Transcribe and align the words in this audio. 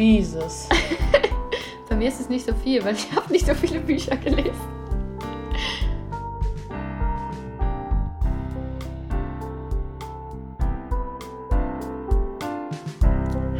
Jesus. 0.00 0.66
Bei 1.90 1.94
mir 1.94 2.08
ist 2.08 2.20
es 2.20 2.30
nicht 2.30 2.46
so 2.46 2.54
viel, 2.54 2.82
weil 2.82 2.94
ich 2.94 3.12
habe 3.14 3.30
nicht 3.30 3.46
so 3.46 3.54
viele 3.54 3.80
Bücher 3.80 4.16
gelesen. 4.16 4.50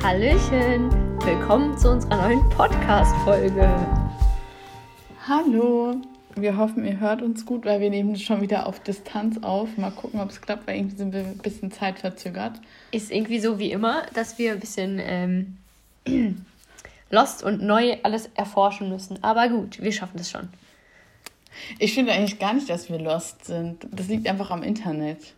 Hallöchen, 0.03 0.91
willkommen 1.25 1.77
zu 1.77 1.91
unserer 1.91 2.29
neuen 2.29 2.49
Podcast-Folge. 2.49 3.69
Hallo. 5.29 6.01
Wir 6.37 6.57
hoffen, 6.57 6.87
ihr 6.87 7.01
hört 7.01 7.21
uns 7.21 7.45
gut, 7.45 7.67
weil 7.67 7.81
wir 7.81 7.91
nehmen 7.91 8.17
schon 8.17 8.41
wieder 8.41 8.67
auf 8.67 8.81
Distanz 8.81 9.43
auf. 9.43 9.77
Mal 9.77 9.91
gucken, 9.91 10.21
ob 10.21 10.31
es 10.31 10.41
klappt, 10.41 10.67
weil 10.67 10.77
irgendwie 10.77 10.97
sind 10.97 11.13
wir 11.13 11.21
ein 11.21 11.39
bisschen 11.39 11.71
zeitverzögert. 11.71 12.61
Ist 12.93 13.11
irgendwie 13.11 13.41
so 13.41 13.59
wie 13.59 13.73
immer, 13.73 14.05
dass 14.15 14.39
wir 14.39 14.53
ein 14.53 14.61
bisschen 14.61 14.99
ähm, 15.03 15.59
lost 17.11 17.43
und 17.43 17.63
neu 17.63 17.97
alles 18.03 18.31
erforschen 18.35 18.89
müssen. 18.89 19.23
Aber 19.23 19.49
gut, 19.49 19.81
wir 19.83 19.93
schaffen 19.93 20.19
es 20.21 20.31
schon. 20.31 20.49
Ich 21.79 21.95
finde 21.95 22.13
eigentlich 22.13 22.39
gar 22.39 22.55
nicht, 22.55 22.71
dass 22.71 22.89
wir 22.89 22.99
lost 22.99 23.45
sind. 23.45 23.87
Das 23.91 24.09
liegt 24.09 24.29
einfach 24.29 24.51
am 24.51 24.63
Internet. 24.63 25.35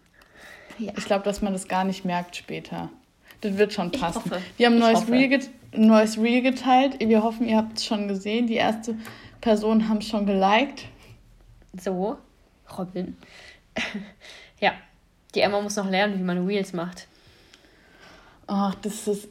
Ja. 0.79 0.93
Ich 0.97 1.05
glaube, 1.05 1.25
dass 1.25 1.43
man 1.43 1.53
das 1.53 1.69
gar 1.69 1.85
nicht 1.85 2.05
merkt 2.05 2.37
später. 2.37 2.91
Das 3.41 3.57
wird 3.57 3.73
schon 3.73 3.91
passen. 3.91 4.31
Wir 4.57 4.67
haben 4.67 4.75
ein 4.75 4.81
neues. 4.81 5.09
Reel, 5.09 5.41
ein 5.73 5.87
neues 5.87 6.19
Reel 6.19 6.43
geteilt. 6.43 7.01
Wir 7.01 7.23
hoffen, 7.23 7.49
ihr 7.49 7.57
habt 7.57 7.79
es 7.79 7.85
schon 7.85 8.09
gesehen. 8.09 8.47
Die 8.47 8.55
erste 8.55 8.97
Person 9.41 9.89
haben 9.89 9.99
es 9.99 10.07
schon 10.07 10.27
geliked. 10.27 10.87
So, 11.77 12.19
Robin. 12.79 13.17
ja, 14.61 14.73
die 15.35 15.41
Emma 15.41 15.61
muss 15.61 15.77
noch 15.77 15.89
lernen, 15.89 16.19
wie 16.19 16.23
man 16.23 16.47
Reels 16.47 16.73
macht. 16.73 17.09
Ach, 18.47 18.75
das 18.77 19.09
ist. 19.09 19.29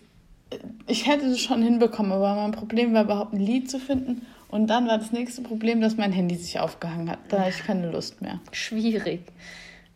Ich 0.87 1.07
hätte 1.07 1.25
es 1.27 1.39
schon 1.41 1.61
hinbekommen, 1.61 2.11
aber 2.11 2.35
mein 2.35 2.51
Problem 2.51 2.93
war 2.93 3.03
überhaupt 3.03 3.33
ein 3.33 3.39
Lied 3.39 3.69
zu 3.69 3.79
finden. 3.79 4.25
Und 4.49 4.67
dann 4.67 4.87
war 4.87 4.97
das 4.97 5.11
nächste 5.13 5.41
Problem, 5.41 5.79
dass 5.79 5.95
mein 5.95 6.11
Handy 6.11 6.35
sich 6.35 6.59
aufgehangen 6.59 7.09
hat. 7.09 7.19
Da 7.29 7.39
hatte 7.39 7.51
ich 7.51 7.63
keine 7.65 7.89
Lust 7.89 8.21
mehr. 8.21 8.39
Schwierig. 8.51 9.21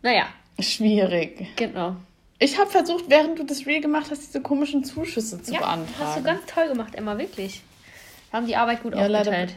Naja, 0.02 0.25
Schwierig. 0.59 1.47
genau. 1.57 1.97
Ich 2.39 2.57
habe 2.59 2.69
versucht, 2.69 3.05
während 3.09 3.39
du 3.39 3.44
das 3.44 3.66
Reel 3.66 3.81
gemacht 3.81 4.07
hast, 4.11 4.27
diese 4.27 4.41
komischen 4.41 4.83
Zuschüsse 4.83 5.41
zu 5.41 5.53
ja, 5.53 5.59
beantragen. 5.59 5.94
hast 5.99 6.17
du 6.19 6.23
ganz 6.23 6.41
toll 6.45 6.67
gemacht, 6.69 6.95
Emma, 6.95 7.17
wirklich. 7.17 7.61
Wir 8.29 8.38
haben 8.39 8.47
die 8.47 8.55
Arbeit 8.55 8.83
gut 8.83 8.94
Ja, 8.94 9.01
aufgeteilt. 9.07 9.25
Leider 9.25 9.47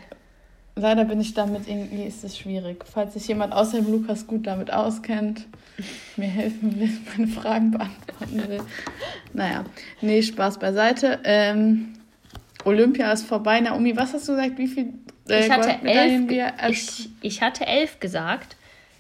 bin 0.80 1.20
ich 1.20 1.34
damit 1.34 1.68
irgendwie, 1.68 2.04
ist 2.04 2.24
es 2.24 2.38
schwierig. 2.38 2.84
Falls 2.90 3.14
sich 3.14 3.26
jemand 3.28 3.52
außer 3.52 3.80
dem 3.80 3.90
Lukas 3.90 4.26
gut 4.26 4.46
damit 4.46 4.72
auskennt, 4.72 5.46
mir 6.16 6.28
helfen 6.28 6.78
will, 6.78 6.90
meine 7.16 7.30
Fragen 7.30 7.70
beantworten 7.70 8.48
will. 8.48 8.62
Naja, 9.32 9.64
nee, 10.00 10.22
Spaß 10.22 10.58
beiseite. 10.58 11.20
Ähm, 11.24 11.94
Olympia 12.64 13.10
ist 13.12 13.26
vorbei. 13.26 13.60
Naomi, 13.60 13.96
was 13.96 14.12
hast 14.14 14.28
du 14.28 14.32
gesagt? 14.34 14.58
Wie 14.58 14.66
viel 14.66 14.92
äh, 15.28 15.46
Ich 15.46 15.50
hatte 15.50 15.78
elf, 15.84 16.28
wir 16.28 16.52
ich, 16.68 17.10
ich 17.20 17.42
hatte 17.42 17.66
elf 17.66 18.00
gesagt. 18.00 18.56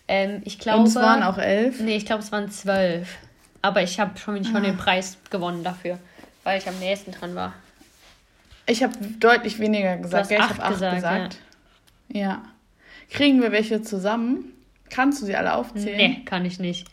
Ähm, 0.06 0.42
ich 0.44 0.58
glaube. 0.58 0.80
Und 0.80 0.86
es 0.88 0.94
waren 0.94 1.22
auch 1.22 1.38
elf. 1.38 1.80
Nee, 1.80 1.96
ich 1.96 2.06
glaube, 2.06 2.22
es 2.22 2.32
waren 2.32 2.50
zwölf. 2.50 3.16
Aber 3.60 3.82
ich 3.82 3.98
habe 4.00 4.16
schon, 4.18 4.44
schon 4.44 4.56
Ah. 4.56 4.60
den 4.60 4.76
Preis 4.76 5.18
gewonnen 5.30 5.64
dafür, 5.64 5.98
weil 6.44 6.58
ich 6.58 6.68
am 6.68 6.78
nächsten 6.78 7.10
dran 7.10 7.34
war. 7.34 7.52
Ich 8.66 8.82
habe 8.82 8.94
deutlich 9.18 9.58
weniger 9.58 9.96
gesagt. 9.96 10.22
hast 10.22 10.28
gell? 10.28 10.38
ich 10.38 10.48
habe 10.48 10.62
acht 10.62 10.72
gesagt, 10.74 10.94
gesagt. 10.96 11.34
Ja. 11.34 11.40
Kriegen 13.10 13.40
wir 13.42 13.52
welche 13.52 13.82
zusammen? 13.82 14.52
Kannst 14.90 15.20
du 15.22 15.26
sie 15.26 15.36
alle 15.36 15.54
aufzählen? 15.54 15.96
Nee, 15.96 16.22
kann 16.24 16.44
ich 16.44 16.58
nicht. 16.58 16.86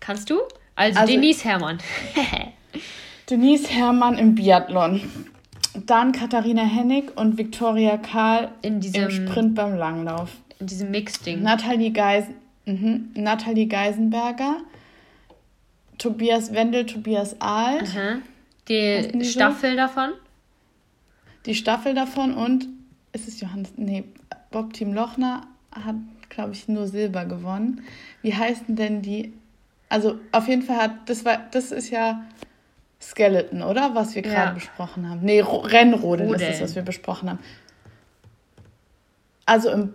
Kannst 0.00 0.30
du? 0.30 0.40
Also, 0.74 1.00
Also- 1.00 1.12
Denise 1.12 1.44
Herrmann. 1.44 1.78
Denise 3.30 3.68
Herrmann 3.70 4.16
im 4.18 4.34
Biathlon. 4.34 5.02
Dann 5.86 6.12
Katharina 6.12 6.62
Hennig 6.64 7.16
und 7.16 7.36
Viktoria 7.38 7.98
Karl 7.98 8.50
In 8.62 8.74
im 8.74 8.80
diesem, 8.80 9.10
Sprint 9.10 9.54
beim 9.54 9.76
Langlauf. 9.76 10.30
in 10.58 10.66
diesem 10.66 10.90
Mix-Ding. 10.90 11.42
Nathalie, 11.42 11.92
Geis 11.92 12.24
mhm. 12.64 13.10
Nathalie 13.14 13.66
Geisenberger, 13.66 14.56
Tobias 15.98 16.52
Wendel, 16.52 16.86
Tobias 16.86 17.40
Ahl. 17.40 17.80
Heißen 17.82 18.22
Die? 18.68 19.24
Staffel 19.24 19.76
davon. 19.76 20.10
die 21.46 21.54
Staffel 21.54 21.94
davon 21.94 22.34
und 22.34 22.66
ist 23.20 23.28
es 23.28 23.40
Johannes? 23.40 23.72
Nee, 23.76 24.04
Bob 24.50 24.72
Team 24.72 24.92
Lochner 24.92 25.42
hat, 25.72 25.96
glaube 26.28 26.52
ich, 26.52 26.68
nur 26.68 26.86
Silber 26.86 27.24
gewonnen. 27.24 27.82
Wie 28.22 28.34
heißen 28.34 28.76
denn 28.76 29.02
die? 29.02 29.32
Also 29.88 30.18
auf 30.32 30.48
jeden 30.48 30.62
Fall 30.62 30.76
hat, 30.76 31.08
das 31.08 31.24
war, 31.24 31.38
das 31.50 31.72
ist 31.72 31.90
ja 31.90 32.22
Skeleton, 33.00 33.62
oder? 33.62 33.94
Was 33.94 34.14
wir 34.14 34.22
Ja. 34.24 34.30
gerade 34.32 34.54
besprochen 34.54 35.08
haben. 35.08 35.20
Nee, 35.22 35.40
Ro 35.40 35.58
Rennrodeln 35.58 36.32
ist 36.34 36.46
das, 36.48 36.60
was 36.60 36.74
wir 36.74 36.82
besprochen 36.82 37.30
haben. 37.30 37.38
Also 39.46 39.70
im, 39.70 39.94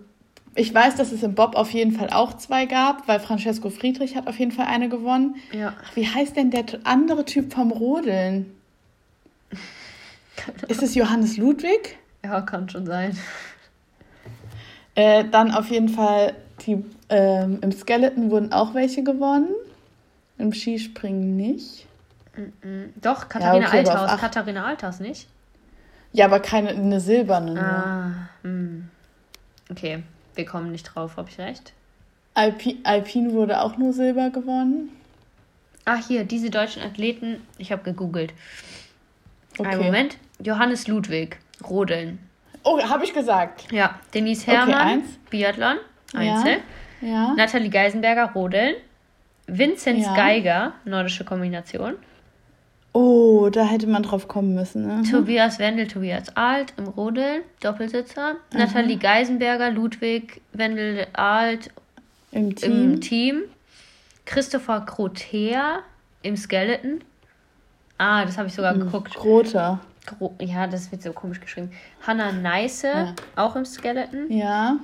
ich 0.55 0.73
weiß, 0.73 0.95
dass 0.95 1.11
es 1.11 1.21
im 1.23 1.35
Bob 1.35 1.55
auf 1.55 1.71
jeden 1.71 1.91
Fall 1.91 2.09
auch 2.09 2.33
zwei 2.37 2.65
gab, 2.65 3.07
weil 3.07 3.19
Francesco 3.19 3.69
Friedrich 3.69 4.15
hat 4.15 4.27
auf 4.27 4.39
jeden 4.39 4.51
Fall 4.51 4.65
eine 4.67 4.89
gewonnen. 4.89 5.35
Ja. 5.51 5.73
Ach, 5.83 5.95
wie 5.95 6.07
heißt 6.07 6.35
denn 6.35 6.49
der 6.51 6.65
andere 6.83 7.25
Typ 7.25 7.53
vom 7.53 7.71
Rodeln? 7.71 8.51
Ist 10.67 10.81
es 10.81 10.95
Johannes 10.95 11.37
Ludwig? 11.37 11.97
Ja, 12.23 12.41
kann 12.41 12.69
schon 12.69 12.85
sein. 12.85 13.17
Äh, 14.95 15.25
dann 15.25 15.51
auf 15.51 15.69
jeden 15.69 15.89
Fall 15.89 16.35
die, 16.65 16.83
ähm, 17.09 17.59
im 17.61 17.71
Skeleton 17.71 18.29
wurden 18.31 18.53
auch 18.53 18.73
welche 18.73 19.03
gewonnen. 19.03 19.49
Im 20.37 20.53
Skispringen 20.53 21.35
nicht. 21.35 21.87
Mhm. 22.35 22.93
Doch, 23.01 23.29
Katharina 23.29 23.67
okay, 23.67 23.79
aber 23.79 23.93
auf 23.93 24.01
Althaus. 24.01 24.21
Katharina 24.21 24.65
Althaus, 24.65 24.99
nicht? 24.99 25.27
Ja, 26.11 26.25
aber 26.25 26.39
keine 26.39 26.69
eine 26.69 26.99
silberne. 26.99 27.53
nur. 27.53 27.63
Ah, 27.63 28.29
hm. 28.43 28.89
Okay, 29.71 30.03
wir 30.35 30.45
kommen 30.45 30.71
nicht 30.71 30.83
drauf, 30.83 31.17
habe 31.17 31.29
ich 31.29 31.39
recht? 31.39 31.73
Alpi 32.35 32.79
Alpin 32.83 33.33
wurde 33.33 33.61
auch 33.61 33.77
nur 33.77 33.93
Silber 33.93 34.29
gewonnen. 34.29 34.89
Ah, 35.85 35.97
hier, 35.97 36.23
diese 36.23 36.49
deutschen 36.49 36.81
Athleten. 36.81 37.41
Ich 37.57 37.71
habe 37.71 37.83
gegoogelt. 37.83 38.33
Okay. 39.57 39.69
Einen 39.69 39.83
Moment. 39.83 40.17
Johannes 40.39 40.87
Ludwig, 40.87 41.37
Rodeln. 41.67 42.19
Oh, 42.63 42.81
habe 42.81 43.03
ich 43.03 43.13
gesagt. 43.13 43.71
Ja, 43.71 43.99
Denise 44.13 44.43
Okay, 44.43 44.51
Herrmann, 44.57 44.75
eins. 44.87 45.05
Biathlon, 45.29 45.77
Einzel. 46.13 46.57
Ja. 47.01 47.33
Nathalie 47.35 47.69
Geisenberger, 47.69 48.31
Rodeln. 48.33 48.75
Vinzenz 49.47 50.05
Ja. 50.05 50.15
Geiger, 50.15 50.73
nordische 50.85 51.25
Kombination. 51.25 51.95
Oh, 52.93 53.49
da 53.51 53.65
hätte 53.65 53.87
man 53.87 54.03
drauf 54.03 54.27
kommen 54.27 54.53
müssen. 54.53 54.85
Ne? 54.87 55.03
Tobias 55.09 55.57
Wendel, 55.59 55.87
Tobias 55.87 56.35
Alt 56.37 56.73
im 56.77 56.87
Rodeln, 56.87 57.41
Doppelsitzer. 57.59 58.35
Nathalie 58.53 58.97
Geisenberger, 58.97 59.71
Ludwig 59.71 60.41
Wendel 60.53 61.07
Alt 61.13 61.71
Im 62.31 62.55
Team. 62.55 62.71
im 62.93 63.01
Team. 63.01 63.41
Christopher 64.25 64.81
Krotea 64.81 65.79
im 66.21 66.37
Skeleton. 66.37 67.03
Ah, 67.97 68.23
das 68.25 68.37
habe 68.37 68.47
ich 68.47 68.53
sogar 68.53 68.75
geguckt. 68.75 69.15
Groter. 69.15 69.79
Ja, 70.39 70.67
das 70.67 70.91
wird 70.91 71.01
so 71.01 71.13
komisch 71.13 71.39
geschrieben. 71.39 71.71
Hannah 72.05 72.31
Neiße, 72.31 72.87
Ja. 72.87 73.15
auch 73.35 73.55
im 73.55 73.65
Skeleton. 73.65 74.29
Ja. 74.31 74.77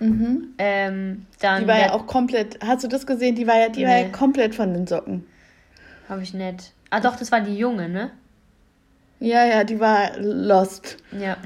Mhm. 0.00 0.48
Ähm, 0.58 1.26
dann 1.40 1.62
Die 1.62 1.68
war 1.68 1.78
ja 1.78 1.92
auch 1.92 2.06
komplett. 2.06 2.58
Hast 2.64 2.82
du 2.84 2.88
das 2.88 3.06
gesehen? 3.06 3.34
Die 3.36 3.46
war 3.46 3.56
ja, 3.58 3.68
die 3.68 3.84
war 3.84 3.96
ja 3.96 4.04
Nee. 4.06 4.12
komplett 4.12 4.54
von 4.54 4.74
den 4.74 4.86
Socken. 4.86 5.24
Habe 6.08 6.22
ich 6.22 6.34
nicht. 6.34 6.72
Ah, 6.90 7.00
doch, 7.00 7.16
das 7.16 7.30
war 7.32 7.40
die 7.40 7.56
Junge, 7.56 7.88
ne? 7.88 8.10
Ja, 9.18 9.44
ja, 9.46 9.64
die 9.64 9.80
war 9.80 10.18
lost. 10.18 10.98
Ja. 11.18 11.36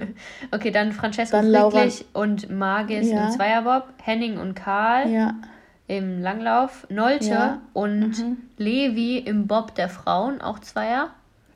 okay, 0.50 0.70
dann 0.72 0.92
Francesco 0.92 1.36
Dann 1.36 1.52
Friedrich 1.70 2.04
und 2.12 2.50
Magis 2.50 3.08
Ja. 3.10 3.26
im 3.26 3.30
Zweierbob. 3.32 3.84
Henning 4.02 4.38
und 4.38 4.54
Karl 4.54 5.08
Ja. 5.08 5.34
im 5.86 6.20
Langlauf. 6.20 6.86
Nolte 6.90 7.26
Ja. 7.26 7.60
und 7.72 8.18
Mhm. 8.18 8.36
Levi 8.56 9.18
im 9.18 9.46
Bob 9.46 9.74
der 9.76 9.88
Frauen, 9.88 10.40
auch 10.40 10.58
Zweier. 10.58 11.10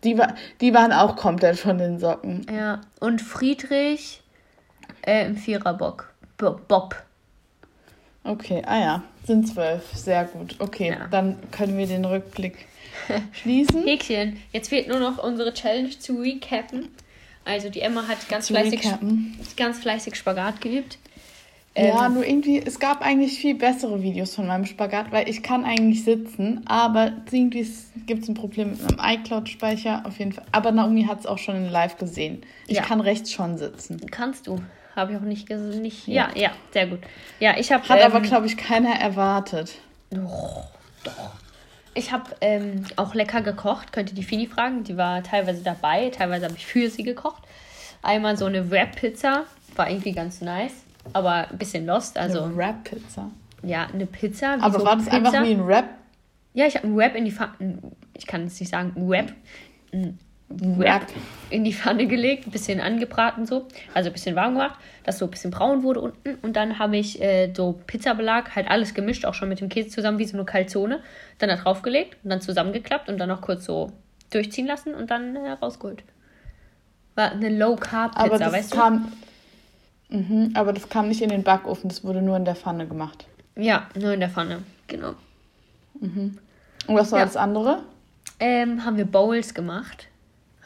Die, 0.04 0.16
war, 0.18 0.34
die 0.60 0.72
waren 0.74 0.92
auch 0.92 1.16
komplett 1.16 1.58
von 1.58 1.78
den 1.78 1.98
Socken. 1.98 2.46
Ja. 2.54 2.80
Und 3.00 3.20
Friedrich 3.22 4.20
äh, 5.06 5.26
im 5.26 5.36
Viererbock. 5.36 6.12
Bo 6.36 6.60
Bob. 6.68 6.96
Okay, 8.22 8.62
ah 8.66 8.78
ja, 8.80 9.02
sind 9.26 9.46
zwölf. 9.48 9.82
Sehr 9.94 10.24
gut. 10.24 10.56
Okay, 10.58 10.90
Ja. 10.90 11.06
dann 11.10 11.36
können 11.50 11.76
wir 11.76 11.86
den 11.86 12.04
Rückblick 12.04 12.66
schließen. 13.32 13.82
Häkchen. 13.84 14.40
Jetzt 14.52 14.68
fehlt 14.68 14.88
nur 14.88 14.98
noch 14.98 15.22
unsere 15.22 15.52
Challenge 15.52 15.90
zu 15.90 16.20
recappen. 16.20 16.88
Also 17.44 17.68
die 17.68 17.80
Emma 17.82 18.06
hat 18.08 18.26
ganz 18.30 18.46
Zu 18.46 18.54
fleißig, 18.54 18.84
recappen. 18.86 19.38
ganz 19.56 19.78
fleißig 19.78 20.14
Spagat 20.16 20.60
geübt. 20.62 20.98
Ja, 21.76 22.06
Ähm, 22.06 22.14
nur 22.14 22.24
irgendwie, 22.24 22.62
es 22.64 22.78
gab 22.78 23.02
eigentlich 23.02 23.36
viel 23.38 23.56
bessere 23.56 24.00
Videos 24.00 24.34
von 24.36 24.46
meinem 24.46 24.64
Spagat, 24.64 25.10
weil 25.10 25.28
ich 25.28 25.42
kann 25.42 25.64
eigentlich 25.64 26.04
sitzen, 26.04 26.62
aber 26.66 27.12
irgendwie 27.32 27.66
gibt 28.06 28.22
es 28.22 28.28
ein 28.28 28.34
Problem 28.34 28.70
mit 28.70 28.96
meinem 28.96 29.18
iCloud-Speicher 29.20 30.02
auf 30.06 30.18
jeden 30.20 30.32
Fall. 30.32 30.44
Aber 30.52 30.70
Naomi 30.70 31.04
hat 31.04 31.20
es 31.20 31.26
auch 31.26 31.38
schon 31.38 31.56
in 31.56 31.68
live 31.68 31.96
gesehen. 31.98 32.42
Ich 32.68 32.76
Ja. 32.76 32.82
kann 32.82 33.00
rechts 33.00 33.32
schon 33.32 33.58
sitzen. 33.58 34.00
Kannst 34.10 34.46
du. 34.46 34.60
Habe 34.94 35.12
ich 35.12 35.18
auch 35.18 35.22
nicht 35.22 35.48
gesehen. 35.48 35.82
Nicht, 35.82 36.06
Ja. 36.06 36.28
ja. 36.36 36.42
ja, 36.42 36.50
sehr 36.72 36.86
gut. 36.86 37.00
Ja, 37.40 37.56
ich 37.58 37.72
habe. 37.72 37.88
Hat 37.88 37.98
ähm, 37.98 38.06
aber, 38.06 38.20
glaube 38.20 38.46
ich, 38.46 38.56
keiner 38.56 38.94
erwartet. 38.94 39.72
Doch, 40.10 40.68
doch. 41.02 41.32
ich 41.94 42.12
habe 42.12 42.30
ähm, 42.40 42.84
auch 42.94 43.14
lecker 43.14 43.40
gekocht. 43.42 43.92
Könnt 43.92 44.10
ihr 44.10 44.14
die 44.14 44.22
Fini 44.22 44.46
fragen? 44.46 44.84
Die 44.84 44.96
war 44.96 45.24
teilweise 45.24 45.64
dabei, 45.64 46.10
teilweise 46.10 46.44
habe 46.44 46.54
ich 46.56 46.64
für 46.66 46.88
sie 46.88 47.02
gekocht. 47.02 47.42
Einmal 48.02 48.36
so 48.36 48.44
eine 48.44 48.70
Wrap-Pizza, 48.70 49.44
war 49.74 49.90
irgendwie 49.90 50.12
ganz 50.12 50.40
nice, 50.40 50.74
aber 51.12 51.50
ein 51.50 51.58
bisschen 51.58 51.86
lost. 51.86 52.18
Also 52.18 52.42
Eine 52.42 52.56
Wrap-Pizza. 52.56 53.30
ja, 53.62 53.86
eine 53.92 54.06
Pizza. 54.06 54.56
Aber 54.60 54.78
so 54.78 54.84
war 54.84 54.96
das 54.96 55.04
Pizza. 55.04 55.16
einfach 55.16 55.42
wie 55.42 55.52
ein 55.52 55.66
Wrap? 55.66 55.86
Ja, 56.54 56.66
ich 56.66 56.76
habe 56.76 56.86
einen 56.86 56.96
Wrap 56.96 57.14
in 57.16 57.24
die 57.24 57.32
Pfanne. 57.32 57.78
Ich 58.16 58.26
kann 58.26 58.44
es 58.44 58.58
nicht 58.60 58.70
sagen, 58.70 58.92
ein 58.96 59.08
Wrap. 59.08 59.32
Ein 59.92 60.18
Wrap 60.48 61.06
in 61.50 61.64
die 61.64 61.72
Pfanne 61.72 62.06
gelegt, 62.06 62.46
ein 62.46 62.50
bisschen 62.50 62.80
angebraten 62.80 63.46
so, 63.46 63.66
also 63.92 64.10
ein 64.10 64.12
bisschen 64.12 64.36
warm 64.36 64.54
gemacht, 64.54 64.78
dass 65.02 65.18
so 65.18 65.24
ein 65.24 65.30
bisschen 65.30 65.50
braun 65.50 65.82
wurde 65.82 66.00
unten. 66.00 66.36
Und 66.42 66.54
dann 66.54 66.78
habe 66.78 66.96
ich 66.96 67.20
äh, 67.20 67.52
so 67.54 67.80
Pizzabelag, 67.86 68.54
halt 68.54 68.70
alles 68.70 68.94
gemischt, 68.94 69.24
auch 69.24 69.34
schon 69.34 69.48
mit 69.48 69.60
dem 69.60 69.68
Käse 69.68 69.88
zusammen, 69.88 70.18
wie 70.18 70.26
so 70.26 70.36
eine 70.36 70.44
Calzone. 70.44 71.00
Dann 71.38 71.48
da 71.48 71.56
draufgelegt 71.56 72.18
und 72.22 72.30
dann 72.30 72.40
zusammengeklappt 72.40 73.08
und 73.08 73.18
dann 73.18 73.28
noch 73.28 73.40
kurz 73.40 73.64
so 73.64 73.92
durchziehen 74.30 74.66
lassen 74.66 74.94
und 74.94 75.10
dann 75.10 75.34
äh, 75.36 75.50
rausgeholt. 75.52 76.04
War 77.14 77.32
eine 77.32 77.46
Aber 77.46 77.56
Low-Carb-Pizza, 77.56 78.38
das 78.38 78.52
weißt 78.52 78.72
kam. 78.72 79.12
Mhm, 80.14 80.50
aber 80.54 80.72
das 80.72 80.88
kam 80.88 81.08
nicht 81.08 81.22
in 81.22 81.28
den 81.28 81.42
Backofen, 81.42 81.88
das 81.88 82.04
wurde 82.04 82.22
nur 82.22 82.36
in 82.36 82.44
der 82.44 82.54
Pfanne 82.54 82.86
gemacht. 82.86 83.26
Ja, 83.56 83.88
nur 83.98 84.12
in 84.12 84.20
der 84.20 84.28
Pfanne, 84.30 84.62
genau. 84.86 85.14
Und 86.00 86.38
was 86.88 87.12
war 87.12 87.20
Ja. 87.20 87.24
das 87.24 87.36
andere? 87.36 87.82
ähm, 88.40 88.84
haben 88.84 88.96
wir 88.96 89.04
Bowls 89.06 89.54
gemacht. 89.54 90.08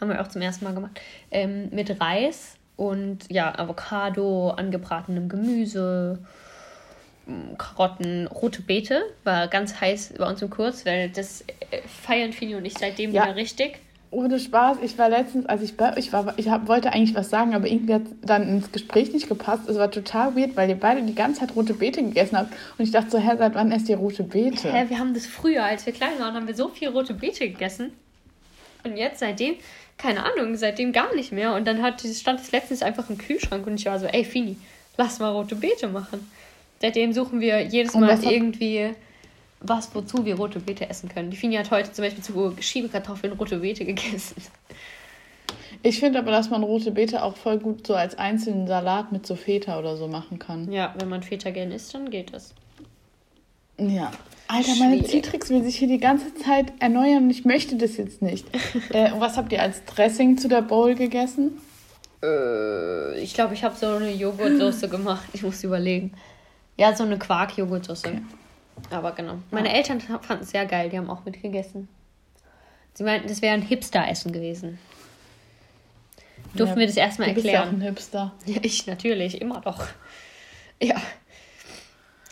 Haben 0.00 0.10
wir 0.10 0.20
auch 0.22 0.28
zum 0.28 0.40
ersten 0.42 0.64
Mal 0.64 0.74
gemacht. 0.74 0.98
Ähm, 1.30 1.68
mit 1.70 2.00
Reis 2.00 2.54
und 2.76 3.30
ja, 3.30 3.56
Avocado, 3.58 4.50
angebratenem 4.50 5.28
Gemüse, 5.28 6.18
m, 7.26 7.56
Karotten, 7.58 8.26
rote 8.28 8.62
Beete. 8.62 9.02
War 9.24 9.48
ganz 9.48 9.80
heiß 9.80 10.14
bei 10.18 10.26
uns 10.26 10.40
im 10.40 10.50
Kurs, 10.50 10.86
weil 10.86 11.10
das 11.10 11.42
äh, 11.70 11.82
feiern 11.86 12.32
Fini 12.32 12.54
und 12.54 12.64
ich 12.64 12.74
seitdem 12.78 13.12
Ja. 13.12 13.24
wieder 13.24 13.36
richtig. 13.36 13.78
Ohne 14.10 14.40
Spaß, 14.40 14.78
ich 14.82 14.96
war 14.96 15.10
letztens, 15.10 15.44
als 15.46 15.62
ich 15.62 15.76
bei 15.76 15.94
euch 15.96 16.12
war, 16.14 16.32
ich 16.38 16.48
hab, 16.48 16.66
wollte 16.66 16.92
eigentlich 16.92 17.14
was 17.14 17.28
sagen, 17.28 17.54
aber 17.54 17.66
irgendwie 17.68 17.94
hat 17.94 18.02
dann 18.22 18.48
ins 18.48 18.72
Gespräch 18.72 19.12
nicht 19.12 19.28
gepasst. 19.28 19.68
Es 19.68 19.76
war 19.76 19.90
total 19.90 20.34
weird, 20.34 20.56
weil 20.56 20.70
ihr 20.70 20.76
beide 20.76 21.02
die 21.02 21.14
ganze 21.14 21.40
Zeit 21.40 21.54
rote 21.54 21.74
Beete 21.74 22.02
gegessen 22.02 22.38
habt. 22.38 22.52
Und 22.78 22.84
ich 22.84 22.90
dachte 22.90 23.10
so, 23.10 23.18
hä, 23.18 23.32
seit 23.36 23.54
wann 23.54 23.70
esst 23.70 23.88
ihr 23.88 23.98
rote 23.98 24.22
Beete? 24.22 24.72
Hä, 24.72 24.86
wir 24.88 24.98
haben 24.98 25.12
das 25.12 25.26
früher, 25.26 25.62
als 25.64 25.84
wir 25.84 25.92
klein 25.92 26.18
waren, 26.18 26.34
haben 26.34 26.46
wir 26.46 26.54
so 26.54 26.68
viel 26.68 26.88
rote 26.88 27.12
Beete 27.12 27.48
gegessen. 27.50 27.92
Und 28.82 28.96
jetzt 28.96 29.18
seitdem, 29.18 29.56
keine 29.98 30.24
Ahnung, 30.24 30.56
seitdem 30.56 30.92
gar 30.92 31.14
nicht 31.14 31.32
mehr. 31.32 31.54
Und 31.54 31.66
dann 31.66 31.82
hat 31.82 32.00
stand 32.00 32.40
es 32.40 32.50
letztens 32.50 32.82
einfach 32.82 33.10
im 33.10 33.18
Kühlschrank 33.18 33.66
und 33.66 33.74
ich 33.74 33.84
war 33.84 33.98
so, 33.98 34.06
ey 34.06 34.24
Fini, 34.24 34.56
lass 34.96 35.18
mal 35.18 35.32
rote 35.32 35.54
Beete 35.54 35.88
machen. 35.88 36.30
Seitdem 36.80 37.12
suchen 37.12 37.40
wir 37.40 37.60
jedes 37.60 37.94
Mal 37.94 38.18
irgendwie 38.22 38.94
was, 39.60 39.94
wozu 39.94 40.24
wir 40.24 40.36
rote 40.36 40.60
Beete 40.60 40.88
essen 40.88 41.08
können. 41.08 41.30
Die 41.30 41.36
Fini 41.36 41.56
hat 41.56 41.70
heute 41.70 41.92
zum 41.92 42.04
Beispiel 42.04 42.22
zu 42.22 42.54
Schiebekartoffeln 42.60 43.32
rote 43.34 43.58
Beete 43.58 43.84
gegessen. 43.84 44.36
Ich 45.82 46.00
finde 46.00 46.18
aber, 46.18 46.30
dass 46.30 46.50
man 46.50 46.62
rote 46.62 46.90
Beete 46.90 47.22
auch 47.22 47.36
voll 47.36 47.58
gut 47.58 47.86
so 47.86 47.94
als 47.94 48.18
einzelnen 48.18 48.66
Salat 48.66 49.12
mit 49.12 49.26
so 49.26 49.36
Feta 49.36 49.78
oder 49.78 49.96
so 49.96 50.08
machen 50.08 50.38
kann. 50.38 50.70
Ja, 50.72 50.94
wenn 50.98 51.08
man 51.08 51.22
Feta 51.22 51.50
gern 51.50 51.70
isst, 51.70 51.94
dann 51.94 52.10
geht 52.10 52.34
das. 52.34 52.54
Ja. 53.78 54.10
Alter, 54.48 54.74
meine 54.76 54.96
Schwierig. 54.96 55.10
Citrix 55.10 55.50
will 55.50 55.62
sich 55.62 55.76
hier 55.76 55.88
die 55.88 55.98
ganze 55.98 56.34
Zeit 56.34 56.72
erneuern 56.80 57.24
und 57.24 57.30
ich 57.30 57.44
möchte 57.44 57.76
das 57.76 57.96
jetzt 57.96 58.22
nicht. 58.22 58.46
äh, 58.90 59.12
und 59.12 59.20
was 59.20 59.36
habt 59.36 59.52
ihr 59.52 59.62
als 59.62 59.84
Dressing 59.84 60.38
zu 60.38 60.48
der 60.48 60.62
Bowl 60.62 60.94
gegessen? 60.94 61.60
Äh, 62.22 63.20
ich 63.20 63.34
glaube, 63.34 63.54
ich 63.54 63.62
habe 63.62 63.76
so 63.76 63.86
eine 63.86 64.12
Joghurtsoße 64.12 64.88
gemacht. 64.88 65.28
Ich 65.32 65.42
muss 65.42 65.62
überlegen. 65.62 66.12
Ja, 66.76 66.94
so 66.96 67.04
eine 67.04 67.18
Quark-Joghurtsoße. 67.18 68.08
Okay. 68.08 68.22
Aber 68.90 69.12
genau. 69.12 69.38
Meine 69.50 69.72
Eltern 69.72 70.00
fanden 70.22 70.42
es 70.44 70.50
sehr 70.50 70.66
geil. 70.66 70.90
Die 70.90 70.98
haben 70.98 71.10
auch 71.10 71.24
mitgegessen. 71.24 71.88
Sie 72.94 73.04
meinten, 73.04 73.28
das 73.28 73.42
wäre 73.42 73.54
ein 73.54 73.62
Hipster-Essen 73.62 74.32
gewesen. 74.32 74.78
Durften 76.54 76.76
Ja, 76.76 76.80
wir 76.80 76.86
das 76.86 76.96
erstmal 76.96 77.28
Du 77.28 77.34
bist 77.34 77.46
ja 77.46 77.60
auch 77.60 77.64
erklären? 77.66 77.80
ein 77.80 77.82
Hipster. 77.86 78.32
Ja, 78.46 78.58
ich 78.62 78.86
natürlich, 78.86 79.40
immer 79.40 79.60
doch. 79.60 79.86
Ja. 80.82 80.96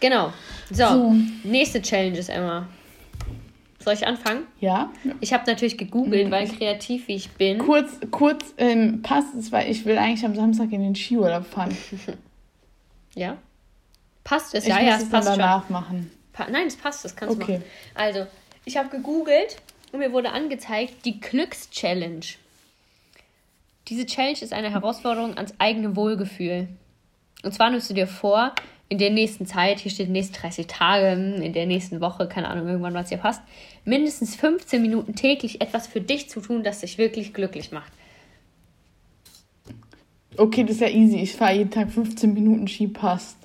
Genau. 0.00 0.32
So, 0.70 0.87
So. 0.87 1.14
nächste 1.44 1.82
Challenge 1.82 2.16
ist 2.19 2.28
Emma. 2.28 2.69
Soll 3.81 3.94
ich 3.94 4.06
anfangen? 4.06 4.44
Ja? 4.60 4.90
Ich 5.20 5.32
habe 5.32 5.44
natürlich 5.46 5.78
gegoogelt, 5.78 6.26
Mhm. 6.26 6.31
weil 6.32 6.48
kreativ 6.48 7.08
wie 7.08 7.14
ich 7.16 7.31
bin. 7.32 7.58
Kurz, 7.58 7.98
kurz 8.10 8.54
ähm, 8.58 9.02
passt 9.02 9.34
es, 9.34 9.52
weil 9.52 9.70
ich 9.70 9.84
will 9.84 9.96
eigentlich 9.98 10.25
am 10.25 10.34
Samstag 10.34 10.72
in 10.72 10.82
den 10.82 10.94
Skiurlaub 10.96 11.46
fahren. 11.46 11.76
Ja? 13.14 13.37
Passt 14.25 14.54
es? 14.54 14.64
Ich 14.64 14.70
ja, 14.70 14.76
muss 14.76 14.84
ja, 14.87 14.94
es 14.96 15.02
es 15.02 15.08
dann 15.10 15.10
passt 15.20 15.28
schon. 15.28 15.38
danach 15.38 15.69
machen. 15.70 16.10
Nein, 16.38 16.67
es 16.67 16.77
passt, 16.77 17.05
das 17.05 17.17
kannst 17.17 17.37
Okay. 17.37 17.47
du 17.47 17.53
machen. 17.61 17.65
Also, 17.94 18.27
ich 18.65 18.77
habe 18.77 18.88
gegoogelt 18.88 19.56
und 19.93 20.00
mir 20.00 20.12
wurde 20.12 20.31
angezeigt, 20.33 21.05
die 21.05 21.21
Glücks-Challenge. 21.21 22.25
Diese 23.88 24.06
Challenge 24.06 24.38
ist 24.41 24.53
eine 24.53 24.71
Herausforderung 24.71 25.37
ans 25.37 25.55
eigene 25.59 25.94
Wohlgefühl. 25.97 26.69
Und 27.44 27.53
zwar 27.53 27.71
nimmst 27.71 27.88
du 27.88 27.94
dir 27.94 28.06
vor, 28.06 28.53
in 28.88 28.99
der 28.99 29.11
nächsten 29.11 29.47
Zeit, 29.47 29.81
hier 29.81 29.91
steht 29.91 30.09
nächsten 30.09 30.35
30 30.35 30.67
Tage, 30.67 31.12
in 31.12 31.53
der 31.53 31.67
nächsten 31.67 32.00
Woche, 32.00 32.29
keine 32.29 32.49
Ahnung, 32.49 32.69
irgendwann, 32.69 32.94
was 32.94 33.09
dir 33.09 33.19
passt, 33.19 33.43
mindestens 33.85 34.37
15 34.37 34.81
Minuten 34.81 35.15
täglich 35.15 35.61
etwas 35.61 35.87
für 35.87 36.00
dich 36.00 36.29
zu 36.29 36.41
tun, 36.41 36.62
das 36.62 36.81
dich 36.81 36.99
wirklich 36.99 37.35
glücklich 37.35 37.73
macht. 37.73 37.93
Okay, 40.37 40.62
das 40.62 40.73
ist 40.77 40.81
ja 40.81 40.89
easy. 40.89 41.19
Ich 41.19 41.32
fahre 41.32 41.55
jeden 41.55 41.71
Tag 41.71 41.91
15 41.91 42.32
Minuten 42.35 42.69
Ski, 42.69 42.89
passt. 42.89 43.37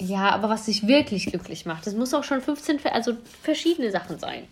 Ja, 0.00 0.30
aber 0.30 0.48
was 0.48 0.66
dich 0.66 0.86
wirklich 0.86 1.26
glücklich 1.26 1.66
macht, 1.66 1.86
das 1.86 1.94
muss 1.94 2.12
auch 2.14 2.24
schon 2.24 2.40
15, 2.40 2.78
ver- 2.78 2.94
also 2.94 3.12
verschiedene 3.42 3.90
Sachen 3.90 4.18
sein. 4.18 4.44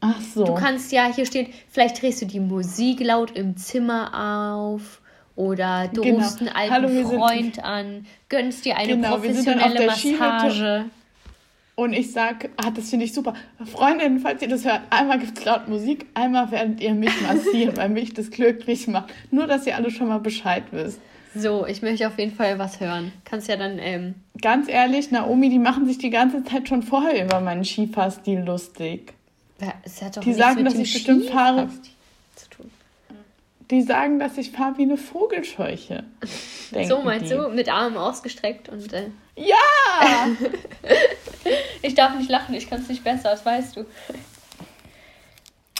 Ach 0.00 0.20
so. 0.34 0.44
Du 0.44 0.54
kannst 0.54 0.92
ja, 0.92 1.12
hier 1.14 1.24
steht, 1.26 1.48
vielleicht 1.70 2.00
drehst 2.02 2.20
du 2.22 2.26
die 2.26 2.40
Musik 2.40 3.00
laut 3.00 3.30
im 3.36 3.56
Zimmer 3.56 4.52
auf 4.54 5.00
oder 5.36 5.88
du 5.88 6.02
Genau. 6.02 6.18
rufst 6.18 6.40
einen 6.40 6.48
alten 6.50 6.72
Hallo, 6.74 6.88
wir 6.90 7.06
sind- 7.06 7.18
Freund 7.18 7.64
an, 7.64 8.06
gönnst 8.28 8.64
dir 8.64 8.76
eine 8.76 8.88
Genau, 8.96 9.10
professionelle. 9.16 9.86
Massage. 9.86 10.84
Und 11.76 11.92
ich 11.92 12.12
sag, 12.12 12.50
ah, 12.56 12.70
das 12.70 12.90
finde 12.90 13.04
ich 13.06 13.12
super. 13.12 13.34
Freundinnen, 13.64 14.20
falls 14.20 14.40
ihr 14.42 14.48
das 14.48 14.64
hört, 14.64 14.82
einmal 14.90 15.18
gibt 15.18 15.38
es 15.38 15.44
laut 15.44 15.66
Musik, 15.68 16.06
einmal 16.14 16.50
werdet 16.52 16.80
ihr 16.80 16.94
mich 16.94 17.20
massieren, 17.22 17.76
weil 17.76 17.88
mich 17.88 18.14
das 18.14 18.30
glücklich 18.30 18.86
macht. 18.86 19.12
Nur, 19.32 19.48
dass 19.48 19.66
ihr 19.66 19.74
alle 19.74 19.90
schon 19.90 20.06
mal 20.08 20.20
Bescheid 20.20 20.62
wisst. 20.70 21.00
So, 21.34 21.66
ich 21.66 21.82
möchte 21.82 22.06
auf 22.06 22.18
jeden 22.18 22.34
Fall 22.34 22.58
was 22.58 22.78
hören. 22.80 23.12
Kannst 23.24 23.48
ja 23.48 23.56
dann, 23.56 23.78
ähm, 23.78 24.14
Ganz 24.40 24.68
ehrlich, 24.68 25.10
Naomi, 25.10 25.50
die 25.50 25.58
machen 25.58 25.86
sich 25.86 25.98
die 25.98 26.10
ganze 26.10 26.44
Zeit 26.44 26.68
schon 26.68 26.82
vorher 26.82 27.24
über 27.24 27.40
meinen 27.40 27.64
Skifahrstil 27.64 28.40
lustig. 28.40 29.12
ja, 29.60 29.72
es 29.82 30.00
hat 30.02 30.16
doch 30.16 30.22
Die 30.22 30.34
sagen, 30.34 30.64
dass 30.64 30.74
ich 30.74 30.92
bestimmt 30.92 31.26
fahre. 31.30 31.68
Zu 32.36 32.48
tun. 32.50 32.70
Die 33.70 33.82
sagen, 33.82 34.18
dass 34.18 34.36
ich 34.38 34.50
fahre 34.52 34.76
wie 34.78 34.82
eine 34.82 34.96
Vogelscheuche. 34.96 36.04
So 36.86 37.02
meinst 37.02 37.30
die. 37.30 37.34
du, 37.34 37.48
mit 37.48 37.68
Armen 37.68 37.96
ausgestreckt 37.96 38.68
und 38.68 38.92
äh, 38.92 39.08
Ja! 39.36 40.26
ich 41.82 41.94
darf 41.94 42.14
nicht 42.16 42.30
lachen, 42.30 42.54
ich 42.54 42.68
kann 42.68 42.80
es 42.80 42.88
nicht 42.88 43.02
besser, 43.02 43.30
das 43.30 43.44
weißt 43.44 43.76
du. 43.76 43.86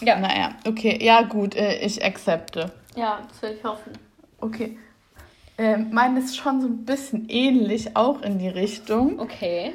Ja, 0.01 0.19
naja, 0.19 0.55
okay, 0.67 0.99
ja 1.01 1.21
gut, 1.21 1.55
äh, 1.55 1.77
ich 1.79 2.03
akzepte. 2.03 2.71
ja, 2.97 3.21
das 3.29 3.41
will 3.41 3.55
ich 3.57 3.63
hoffen. 3.63 3.93
Okay. 4.41 4.77
Ähm, 5.57 5.87
meine 5.91 6.19
ist 6.19 6.35
schon 6.35 6.61
so 6.61 6.67
ein 6.67 6.85
bisschen 6.85 7.29
ähnlich, 7.29 7.95
auch 7.95 8.21
in 8.21 8.39
die 8.39 8.49
Richtung. 8.49 9.19
Okay. 9.19 9.73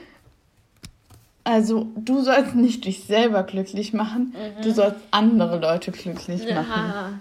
Also, 1.42 1.87
du 1.96 2.20
sollst 2.20 2.54
nicht 2.54 2.84
dich 2.84 3.04
selber 3.04 3.42
glücklich 3.44 3.92
machen, 3.94 4.34
du 4.62 4.72
sollst 4.72 5.00
andere 5.10 5.58
Leute 5.58 5.90
glücklich 5.90 6.42
machen. 6.42 6.68
Ja. 6.90 7.12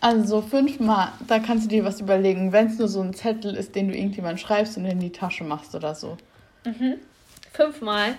Also, 0.00 0.24
so 0.26 0.42
fünfmal, 0.42 1.12
da 1.28 1.38
kannst 1.38 1.66
du 1.66 1.68
dir 1.68 1.84
was 1.84 2.00
überlegen, 2.00 2.52
wenn 2.52 2.66
es 2.66 2.78
nur 2.78 2.88
so 2.88 3.00
ein 3.00 3.14
Zettel 3.14 3.54
ist, 3.54 3.76
den 3.76 3.88
du 3.88 3.96
irgendjemand 3.96 4.40
schreibst 4.40 4.76
und 4.76 4.84
in 4.84 4.98
die 4.98 5.10
Tasche 5.10 5.44
machst 5.44 5.74
oder 5.76 5.94
so. 5.94 6.16
Fünfmal. 7.52 8.14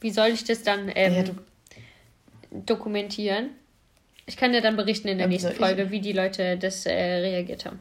Wie 0.00 0.10
soll 0.10 0.28
ich 0.28 0.44
das 0.44 0.62
dann 0.62 0.90
ähm, 0.94 1.14
Ja, 1.14 1.22
du- 1.22 2.60
dokumentieren? 2.66 3.48
Ich 4.26 4.36
kann 4.36 4.52
dir 4.52 4.60
dann 4.60 4.76
berichten 4.76 5.08
in 5.08 5.18
der 5.18 5.28
wie 5.28 5.32
nächsten 5.32 5.48
soll 5.48 5.52
ich- 5.52 5.58
Folge, 5.66 5.90
wie 5.90 6.00
die 6.00 6.12
Leute 6.12 6.56
das 6.58 6.84
äh, 6.86 6.92
reagiert 6.92 7.64
haben. 7.66 7.78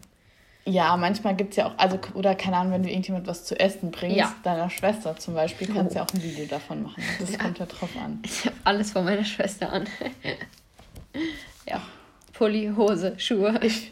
Ja, 0.65 0.95
manchmal 0.95 1.35
gibt 1.35 1.51
es 1.51 1.57
ja 1.57 1.67
auch, 1.67 1.77
also, 1.77 1.99
oder 2.13 2.35
keine 2.35 2.55
Ahnung, 2.57 2.71
wenn 2.73 2.83
du 2.83 2.89
irgendjemand 2.89 3.27
was 3.27 3.43
zu 3.43 3.59
essen 3.59 3.91
bringst, 3.91 4.15
Ja. 4.17 4.33
deiner 4.43 4.69
Schwester 4.69 5.15
zum 5.17 5.33
Beispiel, 5.33 5.67
kannst 5.67 5.93
du 5.93 5.99
Oh. 5.99 6.03
ja 6.03 6.03
auch 6.05 6.13
ein 6.13 6.23
Video 6.23 6.45
davon 6.45 6.83
machen. 6.83 7.03
Das 7.19 7.37
kommt 7.37 7.59
ja 7.59 7.65
drauf 7.65 7.89
an. 8.01 8.19
Ich 8.23 8.45
habe 8.45 8.55
alles 8.63 8.91
von 8.91 9.03
meiner 9.03 9.25
Schwester 9.25 9.71
an. 9.73 9.85
ja. 11.67 11.81
Pulli, 12.31 12.71
Hose, 12.77 13.13
Schuhe. 13.19 13.59
Ich, 13.61 13.91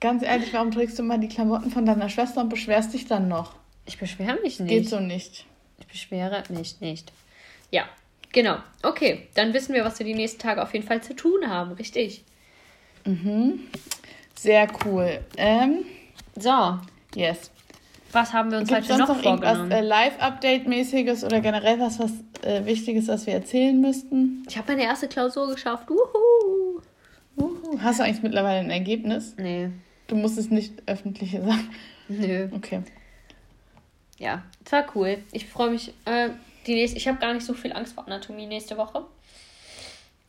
ganz 0.00 0.22
ehrlich, 0.22 0.52
warum 0.54 0.70
trägst 0.70 0.98
du 0.98 1.02
mal 1.02 1.18
die 1.18 1.28
Klamotten 1.28 1.70
von 1.70 1.84
deiner 1.84 2.08
Schwester 2.08 2.40
und 2.40 2.48
beschwerst 2.48 2.94
dich 2.94 3.06
dann 3.06 3.28
noch? 3.28 3.52
Ich 3.84 3.98
beschwere 3.98 4.38
mich 4.42 4.60
nicht. 4.60 4.68
Geht 4.70 4.88
so 4.88 4.98
nicht. 4.98 5.44
Ich 5.78 5.86
beschwere 5.86 6.42
mich 6.48 6.80
nicht. 6.80 7.12
Ja, 7.70 7.84
genau. 8.32 8.56
Okay, 8.82 9.28
dann 9.34 9.52
wissen 9.52 9.74
wir, 9.74 9.84
was 9.84 9.98
wir 9.98 10.06
die 10.06 10.14
nächsten 10.14 10.40
Tage 10.40 10.62
auf 10.62 10.72
jeden 10.72 10.86
Fall 10.86 11.02
zu 11.02 11.14
tun 11.14 11.48
haben, 11.48 11.72
richtig? 11.72 12.24
Sehr 14.42 14.68
cool. 14.86 15.20
Ähm, 15.36 15.84
So, 16.34 16.78
yes. 17.14 17.50
Was 18.12 18.32
haben 18.32 18.50
wir 18.50 18.58
uns 18.58 18.68
Gibt 18.68 18.80
heute 18.80 18.88
sonst 18.88 19.00
noch 19.00 19.08
noch 19.18 19.22
irgendwas 19.22 19.58
vorgenommen? 19.58 19.70
äh, 19.72 19.80
Live-Update-mäßiges 19.82 21.24
oder 21.24 21.40
generell 21.40 21.78
was, 21.78 21.98
was 21.98 22.10
äh, 22.42 22.64
Wichtiges, 22.64 23.08
was 23.08 23.26
wir 23.26 23.34
erzählen 23.34 23.78
müssten? 23.78 24.42
Ich 24.48 24.56
habe 24.56 24.72
meine 24.72 24.84
erste 24.84 25.08
Klausur 25.08 25.46
geschafft. 25.48 25.90
Uhu. 25.90 26.80
Uhu. 27.36 27.78
Hast 27.82 28.00
du 28.00 28.04
eigentlich 28.04 28.22
mittlerweile 28.22 28.60
ein 28.60 28.70
Ergebnis? 28.70 29.34
Nee, 29.38 29.70
Du 30.08 30.16
musst 30.16 30.38
es 30.38 30.50
nicht 30.50 30.72
öffentlich 30.86 31.32
sagen. 31.32 31.68
nö. 32.08 32.48
Okay. 32.52 32.80
Ja, 34.18 34.42
es 34.64 34.72
war 34.72 34.84
cool. 34.94 35.18
Ich 35.32 35.46
freue 35.46 35.70
mich. 35.70 35.92
Äh, 36.06 36.30
die 36.66 36.74
nächste, 36.74 36.96
ich 36.98 37.06
habe 37.08 37.18
gar 37.18 37.32
nicht 37.34 37.44
so 37.46 37.52
viel 37.54 37.72
Angst 37.72 37.92
vor 37.94 38.06
Anatomie 38.06 38.46
nächste 38.46 38.76
Woche. 38.76 39.04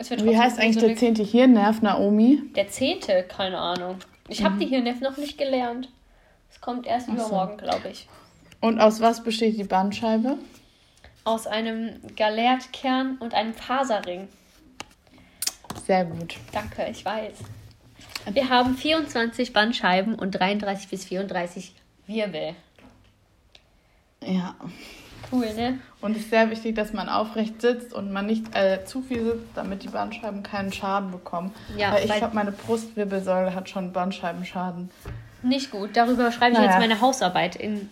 Wie 0.09 0.37
heißt 0.37 0.59
eigentlich 0.59 0.77
der 0.77 0.89
gruselig. 0.89 0.99
zehnte 0.99 1.23
Hirnnerv, 1.23 1.81
Naomi? 1.81 2.41
Der 2.55 2.67
zehnte, 2.69 3.23
keine 3.23 3.57
Ahnung. 3.57 3.97
Ich 4.27 4.43
habe 4.43 4.57
die 4.57 4.65
Hirnnerv 4.67 5.01
noch 5.01 5.17
nicht 5.17 5.37
gelernt. 5.37 5.89
Es 6.49 6.59
kommt 6.61 6.85
erst 6.87 7.07
Mhm. 7.07 7.15
Ach 7.17 7.21
so. 7.23 7.27
übermorgen, 7.27 7.57
glaube 7.57 7.89
ich. 7.89 8.07
Und 8.59 8.79
aus 8.79 9.01
was 9.01 9.23
besteht 9.23 9.57
die 9.57 9.63
Bandscheibe? 9.63 10.37
Aus 11.23 11.47
einem 11.47 11.99
Galertkern 12.15 13.17
und 13.19 13.33
einem 13.33 13.53
Faserring. 13.53 14.27
Sehr 15.85 16.05
gut. 16.05 16.35
Danke, 16.51 16.87
ich 16.89 17.03
weiß. 17.05 17.33
Wir 18.33 18.49
haben 18.49 18.75
24 18.77 19.51
Bandscheiben 19.53 20.15
und 20.15 20.31
33 20.31 20.89
bis 20.89 21.05
34 21.05 21.73
Wirbel. 22.07 22.55
Ja. 24.23 24.55
Cool, 25.31 25.53
ne? 25.53 25.79
Und 26.01 26.15
es 26.15 26.23
ist 26.23 26.29
sehr 26.29 26.49
wichtig, 26.49 26.75
dass 26.75 26.93
man 26.93 27.09
aufrecht 27.09 27.61
sitzt 27.61 27.93
und 27.93 28.11
man 28.11 28.25
nicht 28.25 28.55
äh, 28.55 28.83
zu 28.85 29.01
viel 29.01 29.23
sitzt, 29.23 29.45
damit 29.55 29.83
die 29.83 29.87
Bandscheiben 29.89 30.43
keinen 30.43 30.71
Schaden 30.71 31.11
bekommen. 31.11 31.53
Ja, 31.77 31.93
weil 31.93 32.05
ich 32.05 32.13
glaube, 32.15 32.33
meine 32.35 32.51
Brustwirbelsäule 32.51 33.53
hat 33.53 33.69
schon 33.69 33.91
Bandscheibenschaden. 33.93 34.89
Nicht 35.43 35.71
gut. 35.71 35.91
Darüber 35.93 36.31
schreibe 36.31 36.53
ich 36.53 36.57
Naja. 36.59 36.71
jetzt 36.71 36.79
meine 36.79 37.01
Hausarbeit 37.01 37.55
in 37.55 37.89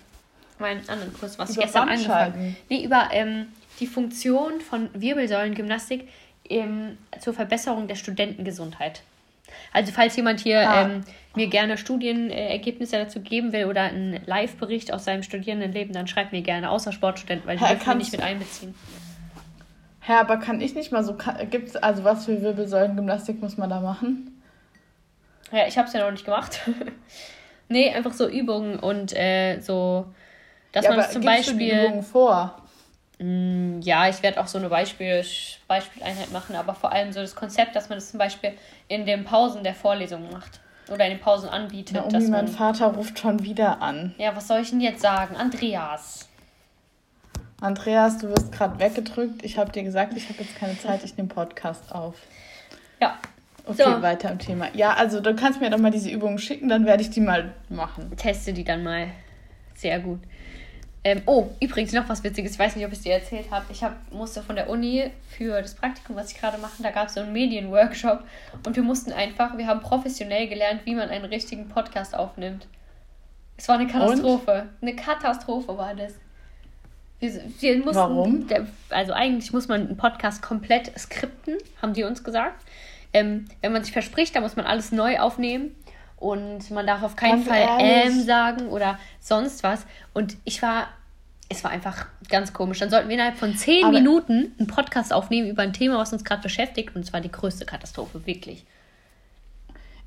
meinen 0.59 0.87
anderen 0.89 1.13
Kurs, 1.13 1.37
was 1.39 1.51
ich 1.51 1.55
Über 1.57 1.65
gestern 1.65 1.87
Bandscheiben? 1.87 2.33
angefangen 2.33 2.57
Nee, 2.69 2.83
über 2.83 3.09
ähm, 3.11 3.47
die 3.79 3.87
Funktion 3.87 4.59
von 4.61 4.89
Wirbelsäulengymnastik 4.93 6.07
ähm, 6.49 6.97
zur 7.21 7.33
Verbesserung 7.33 7.87
der 7.87 7.95
Studentengesundheit. 7.95 9.01
Also 9.73 9.91
falls 9.91 10.15
jemand 10.15 10.39
hier 10.39 10.67
Ah. 10.69 10.83
ähm, 10.83 11.03
mir 11.35 11.47
gerne 11.47 11.77
Studienergebnisse 11.77 12.97
dazu 12.97 13.21
geben 13.21 13.53
will 13.53 13.65
oder 13.65 13.83
einen 13.83 14.19
Live-Bericht 14.25 14.91
aus 14.91 15.05
seinem 15.05 15.23
Studierendenleben, 15.23 15.93
dann 15.93 16.07
schreibt 16.07 16.31
mir 16.31 16.41
gerne, 16.41 16.69
außer 16.69 16.91
Sportstudenten, 16.91 17.47
weil 17.47 17.57
die 17.57 17.65
dürfen 17.65 17.85
wir 17.85 17.95
nicht 17.95 18.11
mit 18.11 18.21
einbeziehen. 18.21 18.73
Hä, 20.01 20.13
aber 20.13 20.37
kann 20.37 20.59
ich 20.59 20.73
nicht 20.73 20.91
mal 20.91 21.03
so. 21.03 21.15
Gibt 21.51 21.69
es 21.69 21.75
also 21.75 22.03
was 22.03 22.25
für 22.25 22.41
Wirbelsäulengymnastik 22.41 23.41
muss 23.41 23.57
man 23.57 23.69
da 23.69 23.79
machen? 23.79 24.41
Ja, 25.51 25.67
ich 25.67 25.77
habe 25.77 25.87
es 25.87 25.93
ja 25.93 26.03
noch 26.03 26.11
nicht 26.11 26.25
gemacht. 26.25 26.61
nee, 27.69 27.91
einfach 27.93 28.13
so 28.13 28.27
Übungen 28.27 28.79
und 28.79 29.15
äh, 29.15 29.59
so, 29.61 30.07
dass 30.71 30.85
ja, 30.85 30.91
man 30.91 30.99
aber 30.99 31.07
es 31.07 31.13
zum 31.13 31.21
gibst 31.21 31.47
du 31.47 31.51
die 31.53 31.57
Beispiel... 31.69 31.85
Übungen 31.85 32.03
vor? 32.03 32.63
Mm, 33.19 33.81
Ja, 33.81 34.07
ich 34.09 34.23
werde 34.23 34.39
auch 34.41 34.47
so 34.47 34.57
eine 34.57 34.69
Beispiel, 34.69 35.23
Beispieleinheit 35.67 36.31
machen, 36.31 36.55
aber 36.55 36.73
vor 36.73 36.91
allem 36.91 37.11
so 37.11 37.19
das 37.21 37.35
Konzept, 37.35 37.75
dass 37.75 37.89
man 37.89 37.97
das 37.97 38.09
zum 38.11 38.17
Beispiel 38.17 38.53
in 38.87 39.05
den 39.05 39.23
Pausen 39.25 39.63
der 39.63 39.75
Vorlesung 39.75 40.31
macht 40.31 40.59
oder 40.91 41.05
in 41.05 41.11
den 41.11 41.19
Pausen 41.19 41.49
anbietet. 41.49 41.95
Naomi, 41.95 42.11
dass 42.13 42.23
mein 42.23 42.45
man, 42.45 42.47
Vater 42.47 42.87
ruft 42.87 43.19
schon 43.19 43.43
wieder 43.43 43.81
an. 43.81 44.15
ja, 44.17 44.35
was 44.35 44.47
soll 44.47 44.59
ich 44.61 44.69
denn 44.71 44.81
jetzt 44.81 45.01
sagen? 45.01 45.35
Andreas. 45.35 46.27
Andreas, 47.61 48.17
du 48.19 48.29
wirst 48.29 48.51
gerade 48.53 48.79
weggedrückt. 48.79 49.43
Ich 49.43 49.57
habe 49.57 49.71
dir 49.71 49.83
gesagt, 49.83 50.13
ich 50.15 50.29
habe 50.29 50.41
jetzt 50.41 50.55
keine 50.55 50.77
Zeit, 50.79 51.03
ich 51.03 51.17
nehme 51.17 51.29
Podcast 51.29 51.91
auf. 51.93 52.15
Ja, 53.01 53.17
Okay, 53.65 53.83
So. 53.85 54.01
weiter 54.01 54.31
im 54.31 54.39
Thema. 54.39 54.67
Ja, 54.73 54.93
also 54.93 55.19
du 55.19 55.35
kannst 55.35 55.59
mir 55.61 55.69
doch 55.69 55.77
mal 55.77 55.91
diese 55.91 56.09
Übungen 56.09 56.39
schicken, 56.39 56.69
dann 56.69 56.85
werde 56.87 57.03
ich 57.03 57.11
die 57.11 57.19
mal 57.21 57.53
machen. 57.69 58.15
teste 58.17 58.51
die 58.53 58.63
dann 58.63 58.81
mal. 58.83 59.09
Sehr 59.75 59.99
gut. 59.99 60.21
Ähm, 61.09 61.23
oh, 61.25 61.47
übrigens 61.59 61.91
noch 61.91 62.07
was 62.07 62.23
Witziges. 62.23 62.51
Ich 62.51 62.59
weiß 62.59 62.75
nicht, 62.75 62.85
ob 62.85 62.91
ich 62.91 62.99
es 62.99 63.03
dir 63.03 63.13
erzählt 63.13 63.49
habe. 63.49 63.65
Ich 63.71 63.83
hab, 63.83 63.95
musste 64.11 64.43
von 64.43 64.55
der 64.55 64.69
Uni 64.69 65.09
für 65.27 65.59
das 65.59 65.73
Praktikum, 65.73 66.15
was 66.15 66.31
ich 66.31 66.39
gerade 66.39 66.59
mache, 66.59 66.83
da 66.83 66.91
gab 66.91 67.07
es 67.07 67.15
so 67.15 67.21
einen 67.21 67.33
Medienworkshop 67.33 68.23
und 68.63 68.75
wir 68.75 68.83
mussten 68.83 69.11
einfach, 69.11 69.57
wir 69.57 69.65
haben 69.65 69.79
professionell 69.79 70.47
gelernt, 70.47 70.81
wie 70.85 70.93
man 70.93 71.09
einen 71.09 71.25
richtigen 71.25 71.67
Podcast 71.67 72.15
aufnimmt. 72.15 72.67
Es 73.57 73.67
war 73.67 73.79
eine 73.79 73.87
Katastrophe. 73.87 74.69
Eine 74.83 74.95
Katastrophe 74.95 75.75
war 75.75 75.95
das. 75.95 76.13
Wir, 77.19 77.41
wir 77.59 77.77
mussten, 77.77 77.95
Warum? 77.95 78.47
Also 78.89 79.13
eigentlich 79.13 79.51
muss 79.51 79.67
man 79.67 79.87
einen 79.87 79.97
Podcast 79.97 80.43
komplett 80.43 80.91
skripten, 80.97 81.57
haben 81.81 81.93
die 81.93 82.03
uns 82.03 82.23
gesagt. 82.23 82.63
Ähm, 83.13 83.45
wenn 83.61 83.73
man 83.73 83.83
sich 83.83 83.93
verspricht, 83.93 84.35
dann 84.35 84.43
muss 84.43 84.55
man 84.55 84.67
alles 84.67 84.91
neu 84.91 85.17
aufnehmen 85.17 85.75
und 86.17 86.69
man 86.69 86.85
darf 86.85 87.01
auf 87.01 87.15
keinen 87.15 87.43
Ganz 87.43 87.47
Fall 87.47 87.61
ehrlich? 87.79 88.13
ähm 88.13 88.21
sagen 88.21 88.67
oder 88.67 88.99
sonst 89.19 89.63
was. 89.63 89.87
Und 90.13 90.37
ich 90.45 90.61
war, 90.61 90.89
es 91.49 91.63
war 91.63 91.71
einfach 91.71 92.05
ganz 92.29 92.53
komisch. 92.53 92.79
Dann 92.79 92.89
sollten 92.89 93.09
wir 93.09 93.15
innerhalb 93.15 93.37
von 93.37 93.55
zehn 93.55 93.83
Aber- 93.85 93.93
Minuten 93.97 94.53
einen 94.59 94.67
Podcast 94.67 95.11
aufnehmen 95.11 95.49
über 95.49 95.63
ein 95.63 95.73
Thema, 95.73 95.97
was 95.97 96.13
uns 96.13 96.23
gerade 96.23 96.41
beschäftigt. 96.43 96.95
Und 96.95 97.01
es 97.01 97.11
war 97.13 97.21
die 97.21 97.31
größte 97.31 97.65
Katastrophe, 97.65 98.25
wirklich. 98.25 98.65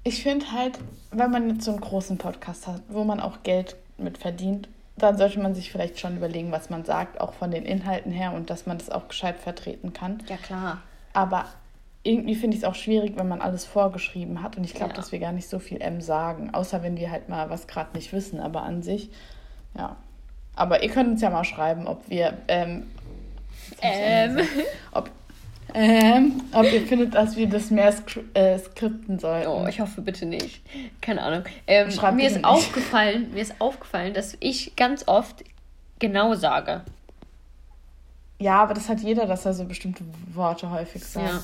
Ich 0.04 0.22
finde 0.22 0.50
halt, 0.52 0.78
wenn 1.10 1.30
man 1.30 1.48
jetzt 1.50 1.64
so 1.64 1.70
einen 1.72 1.80
großen 1.80 2.18
Podcast 2.18 2.66
hat, 2.66 2.82
wo 2.88 3.04
man 3.04 3.20
auch 3.20 3.42
Geld 3.44 3.76
mit 3.98 4.18
verdient, 4.18 4.68
dann 4.96 5.16
sollte 5.16 5.40
man 5.40 5.54
sich 5.54 5.70
vielleicht 5.70 5.98
schon 6.00 6.16
überlegen, 6.16 6.52
was 6.52 6.70
man 6.70 6.84
sagt, 6.84 7.20
auch 7.20 7.32
von 7.34 7.50
den 7.50 7.64
Inhalten 7.64 8.12
her 8.12 8.32
und 8.32 8.50
dass 8.50 8.66
man 8.66 8.78
das 8.78 8.90
auch 8.90 9.08
gescheit 9.08 9.38
vertreten 9.38 9.92
kann. 9.92 10.22
Ja, 10.28 10.36
klar. 10.36 10.82
Aber 11.12 11.46
irgendwie 12.04 12.34
finde 12.34 12.56
ich 12.56 12.62
es 12.62 12.68
auch 12.68 12.74
schwierig, 12.74 13.16
wenn 13.16 13.28
man 13.28 13.40
alles 13.40 13.64
vorgeschrieben 13.64 14.42
hat. 14.42 14.56
Und 14.56 14.64
ich 14.64 14.74
glaube, 14.74 14.90
Ja. 14.90 14.96
dass 14.96 15.12
wir 15.12 15.18
gar 15.20 15.32
nicht 15.32 15.48
so 15.48 15.58
viel 15.60 15.80
M 15.80 16.00
sagen, 16.00 16.52
außer 16.52 16.82
wenn 16.82 16.96
wir 16.96 17.10
halt 17.10 17.28
mal 17.28 17.48
was 17.48 17.66
gerade 17.68 17.96
nicht 17.96 18.12
wissen. 18.12 18.40
Aber 18.40 18.64
an 18.64 18.82
sich, 18.82 19.10
ja. 19.76 19.96
Aber 20.54 20.82
ihr 20.82 20.90
könnt 20.90 21.08
uns 21.08 21.22
ja 21.22 21.30
mal 21.30 21.44
schreiben, 21.44 21.86
ob 21.86 22.08
wir, 22.08 22.38
ähm, 22.48 22.84
Ähm. 23.80 24.38
ob, 24.92 25.10
ähm, 25.74 26.42
ob 26.52 26.64
ihr 26.70 26.82
findet, 26.86 27.14
dass 27.14 27.36
wir 27.36 27.48
das 27.48 27.70
mehr 27.70 27.90
skri 27.92 28.20
äh, 28.34 28.58
skripten 28.58 29.18
sollten. 29.18 29.48
Oh, 29.48 29.66
ich 29.66 29.80
hoffe 29.80 30.02
bitte 30.02 30.26
nicht. 30.26 30.62
Keine 31.00 31.22
Ahnung. 31.22 31.44
Ähm, 31.66 31.90
Schreib 31.90 32.14
mir 32.14 32.26
ist 32.26 32.36
nicht. 32.36 32.44
aufgefallen, 32.44 33.32
mir 33.32 33.40
ist 33.40 33.54
aufgefallen, 33.60 34.12
dass 34.14 34.36
ich 34.40 34.76
ganz 34.76 35.08
oft 35.08 35.42
genau 35.98 36.34
sage. 36.34 36.82
Ja, 38.38 38.62
aber 38.62 38.74
das 38.74 38.88
hat 38.88 39.00
jeder, 39.00 39.26
dass 39.26 39.46
er 39.46 39.54
so 39.54 39.64
bestimmte 39.64 40.04
Worte 40.34 40.70
häufig 40.70 41.04
sagt. 41.04 41.26
Ja. 41.26 41.40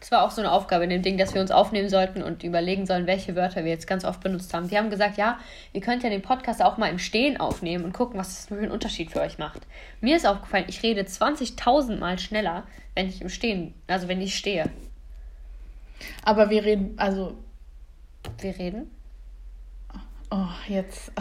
Das 0.00 0.10
war 0.10 0.24
auch 0.24 0.30
so 0.30 0.40
eine 0.40 0.50
Aufgabe 0.50 0.84
in 0.84 0.90
dem 0.90 1.02
Ding, 1.02 1.16
dass 1.16 1.32
wir 1.34 1.40
uns 1.40 1.50
aufnehmen 1.50 1.88
sollten 1.88 2.22
und 2.22 2.42
überlegen 2.42 2.86
sollen, 2.86 3.06
welche 3.06 3.36
Wörter 3.36 3.64
wir 3.64 3.70
jetzt 3.70 3.86
ganz 3.86 4.04
oft 4.04 4.20
benutzt 4.20 4.52
haben. 4.52 4.68
Die 4.68 4.76
haben 4.76 4.90
gesagt, 4.90 5.16
ja, 5.16 5.38
ihr 5.72 5.80
könnt 5.80 6.02
ja 6.02 6.10
den 6.10 6.22
Podcast 6.22 6.62
auch 6.62 6.76
mal 6.76 6.88
im 6.88 6.98
Stehen 6.98 7.38
aufnehmen 7.38 7.84
und 7.84 7.92
gucken, 7.92 8.18
was 8.18 8.28
das 8.34 8.46
für 8.46 8.56
einen 8.56 8.72
Unterschied 8.72 9.12
für 9.12 9.20
euch 9.20 9.38
macht. 9.38 9.60
Mir 10.00 10.16
ist 10.16 10.26
aufgefallen, 10.26 10.64
ich 10.68 10.82
rede 10.82 11.02
20.000 11.02 11.98
Mal 11.98 12.18
schneller, 12.18 12.64
wenn 12.94 13.08
ich 13.08 13.20
im 13.20 13.28
Stehen, 13.28 13.74
also 13.86 14.08
wenn 14.08 14.20
ich 14.20 14.36
stehe. 14.36 14.70
Aber 16.24 16.50
wir 16.50 16.64
reden, 16.64 16.94
also, 16.96 17.36
Wir 18.40 18.58
reden? 18.58 18.90
oh, 20.30 20.48
jetzt, 20.68 21.10
äh, 21.10 21.20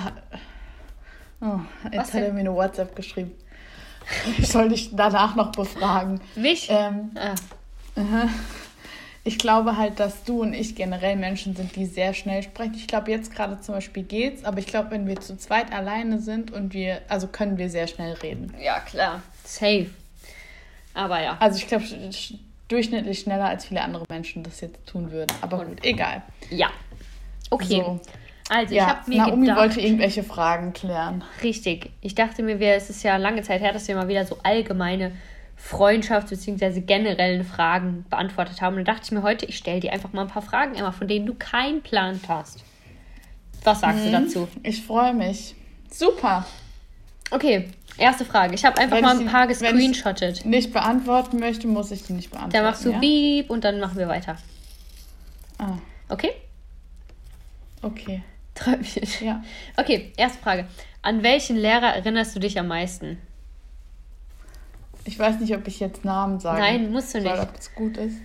oh, 1.41 1.60
Was 1.84 1.93
jetzt 1.93 2.13
hat 2.13 2.22
er 2.24 2.34
mir 2.34 2.39
eine 2.39 2.53
WhatsApp 2.53 2.96
geschrieben. 2.96 3.31
Ich 4.39 4.48
soll 4.48 4.70
dich 4.70 4.96
danach 4.96 5.36
noch 5.36 5.51
befragen. 5.51 6.20
Mich? 6.36 6.67
Ähm, 6.72 7.12
Ah. 7.15 7.36
Ich 9.24 9.38
glaube 9.38 9.77
halt, 9.77 10.00
dass 10.00 10.24
du 10.24 10.41
und 10.41 10.53
ich 10.53 10.75
generell 10.75 11.15
Menschen 11.15 11.55
sind, 11.55 11.75
die 11.75 11.86
sehr 11.86 12.13
schnell 12.13 12.41
sprechen. 12.43 12.74
Ich 12.75 12.88
glaube, 12.88 13.12
jetzt 13.12 13.33
gerade 13.33 13.60
zum 13.62 13.75
Beispiel 13.75 14.03
geht's, 14.03 14.43
aber 14.43 14.60
ich 14.60 14.65
glaube, 14.67 14.91
wenn 14.91 15.07
wir 15.07 15.19
zu 15.19 15.38
zweit 15.38 15.71
alleine 15.71 16.19
sind 16.19 16.51
und 16.51 16.74
wir, 16.74 17.01
also 17.07 17.27
können 17.27 17.57
wir 17.57 17.69
sehr 17.69 17.88
schnell 17.88 18.13
reden. 18.13 18.53
ja, 18.62 18.79
klar. 18.79 19.21
Safe. 19.43 19.88
Aber 20.93 21.21
ja. 21.21 21.38
Also 21.39 21.57
ich 21.57 21.67
glaube, 21.67 21.83
sch- 21.86 22.10
sch- 22.12 22.36
durchschnittlich 22.67 23.19
schneller 23.19 23.45
als 23.45 23.65
viele 23.65 23.81
andere 23.81 24.05
Menschen 24.10 24.43
das 24.43 24.62
jetzt 24.62 24.86
tun 24.86 25.12
würden. 25.12 25.36
Aber 25.41 25.60
Und- 25.60 25.67
gut, 25.69 25.86
egal. 25.86 26.21
Ja. 26.50 26.69
Okay. 27.50 27.81
So. 27.86 28.00
Also, 28.50 28.71
ich 28.74 28.77
Ja, 28.81 28.88
habe 28.88 29.10
mir 29.10 29.17
Naomi 29.19 29.45
gedacht, 29.45 29.60
wollte 29.60 29.81
irgendwelche 29.81 30.24
Fragen 30.24 30.74
klären. 30.74 31.24
Richtig. 31.43 31.89
Ich 32.01 32.15
dachte 32.15 32.43
mir, 32.43 32.60
wir, 32.60 32.74
es 32.75 32.89
ist 32.89 33.03
ja 33.03 33.15
lange 33.17 33.43
Zeit 33.43 33.62
her, 33.62 33.71
dass 33.71 33.88
wir 33.88 33.95
mal 33.95 34.07
wieder 34.10 34.25
so 34.25 34.38
allgemeine 34.43 35.12
Freundschafts- 35.62 36.30
bzw. 36.30 36.82
generellen 36.82 37.44
Fragen 37.44 38.06
beantwortet 38.10 38.62
haben. 38.62 38.77
Und 38.77 38.88
da 38.88 38.94
dachte 38.94 39.06
ich 39.06 39.12
mir 39.12 39.22
heute, 39.24 39.46
ich 39.46 39.58
stelle 39.58 39.80
dir 39.80 39.94
einfach 39.94 40.12
mal 40.13 40.24
ein 40.24 40.27
paar 40.27 40.41
Fragen, 40.41 40.75
Emma, 40.75 40.91
von 40.91 41.08
denen 41.08 41.25
du 41.25 41.34
keinen 41.36 41.82
Plan 41.82 42.20
hast. 42.27 42.63
Was 43.63 43.82
sagst 43.82 44.00
Mhm. 44.06 44.12
du 44.12 44.12
dazu? 44.12 44.48
Ich 44.63 44.82
freue 44.84 45.13
mich. 45.13 45.56
Super. 45.91 46.46
Okay, 47.30 47.70
erste 47.98 48.25
Frage. 48.25 48.56
Ich 48.56 48.65
habe 48.65 48.77
einfach 48.80 48.98
Wenn 48.98 49.06
mal 49.06 49.20
ein 49.20 49.25
paar 49.27 49.44
wenn 49.48 49.51
ich- 49.51 49.60
gescreenshottet. 49.60 50.46
Nicht 50.46 50.74
beantworten 50.74 51.38
möchte, 51.39 51.68
muss 51.68 51.91
ich 51.91 52.03
die 52.03 52.13
nicht 52.13 52.32
beantworten. 52.32 52.53
Da 52.58 52.63
machst 52.70 52.84
du 52.86 52.91
ja? 52.91 53.00
Beep 53.00 53.50
und 53.50 53.63
dann 53.63 53.80
machen 53.80 53.98
wir 53.98 54.08
weiter. 54.08 54.38
Ah, 55.60 55.77
Okay? 56.10 56.32
okay. 57.82 58.24
Träumchen. 58.56 59.03
Ja. 59.22 59.44
Okay, 59.77 60.12
erste 60.18 60.39
Frage. 60.41 60.65
An 61.01 61.24
welchen 61.24 61.56
Lehrer 61.56 61.96
erinnerst 61.96 62.36
du 62.36 62.39
dich 62.39 62.60
am 62.60 62.68
meisten? 62.68 63.18
Ich 65.05 65.17
weiß 65.17 65.39
nicht, 65.39 65.55
ob 65.55 65.67
ich 65.67 65.79
jetzt 65.79 66.05
Namen 66.05 66.39
sage. 66.39 66.60
Nein, 66.60 66.91
musst 66.91 67.13
du 67.13 67.22
nicht. 67.22 67.39
ob 67.39 67.55
das 67.55 67.74
gut 67.74 67.98
ist. 67.98 68.17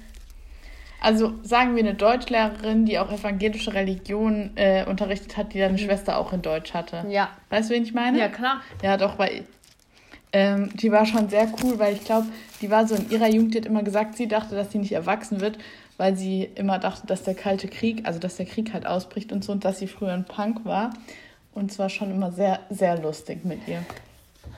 Also 1.00 1.34
sagen 1.42 1.76
wir 1.76 1.82
eine 1.82 1.94
Deutschlehrerin, 1.94 2.86
die 2.86 2.98
auch 2.98 3.12
evangelische 3.12 3.74
Religion 3.74 4.52
äh, 4.56 4.84
unterrichtet 4.86 5.36
hat, 5.36 5.52
die 5.52 5.58
deine 5.58 5.78
Schwester 5.78 6.18
auch 6.18 6.32
in 6.32 6.42
Deutsch 6.42 6.74
hatte. 6.74 7.04
Ja. 7.08 7.30
Weißt 7.50 7.70
du, 7.70 7.74
wen 7.74 7.82
ich 7.82 7.94
meine? 7.94 8.18
Ja, 8.18 8.28
klar. 8.28 8.62
Ja, 8.82 8.96
doch, 8.96 9.18
weil 9.18 9.44
ähm, 10.32 10.70
die 10.74 10.90
war 10.90 11.06
schon 11.06 11.28
sehr 11.28 11.52
cool, 11.62 11.78
weil 11.78 11.94
ich 11.94 12.04
glaube, 12.04 12.26
die 12.60 12.70
war 12.70 12.86
so 12.86 12.94
in 12.94 13.10
ihrer 13.10 13.28
Jugend, 13.28 13.54
die 13.54 13.58
hat 13.58 13.66
immer 13.66 13.82
gesagt, 13.82 14.16
sie 14.16 14.26
dachte, 14.26 14.54
dass 14.54 14.72
sie 14.72 14.78
nicht 14.78 14.92
erwachsen 14.92 15.40
wird, 15.40 15.58
weil 15.96 16.16
sie 16.16 16.50
immer 16.54 16.78
dachte, 16.78 17.06
dass 17.06 17.22
der 17.22 17.34
Kalte 17.34 17.68
Krieg, 17.68 18.06
also 18.06 18.18
dass 18.18 18.36
der 18.36 18.46
Krieg 18.46 18.72
halt 18.72 18.86
ausbricht 18.86 19.32
und 19.32 19.44
so 19.44 19.52
und 19.52 19.64
dass 19.64 19.78
sie 19.78 19.86
früher 19.86 20.12
ein 20.12 20.24
Punk 20.24 20.64
war. 20.64 20.90
Und 21.54 21.72
zwar 21.72 21.88
schon 21.88 22.10
immer 22.10 22.32
sehr, 22.32 22.60
sehr 22.68 22.98
lustig 23.00 23.44
mit 23.44 23.66
ihr. 23.66 23.82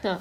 Ja. 0.03 0.21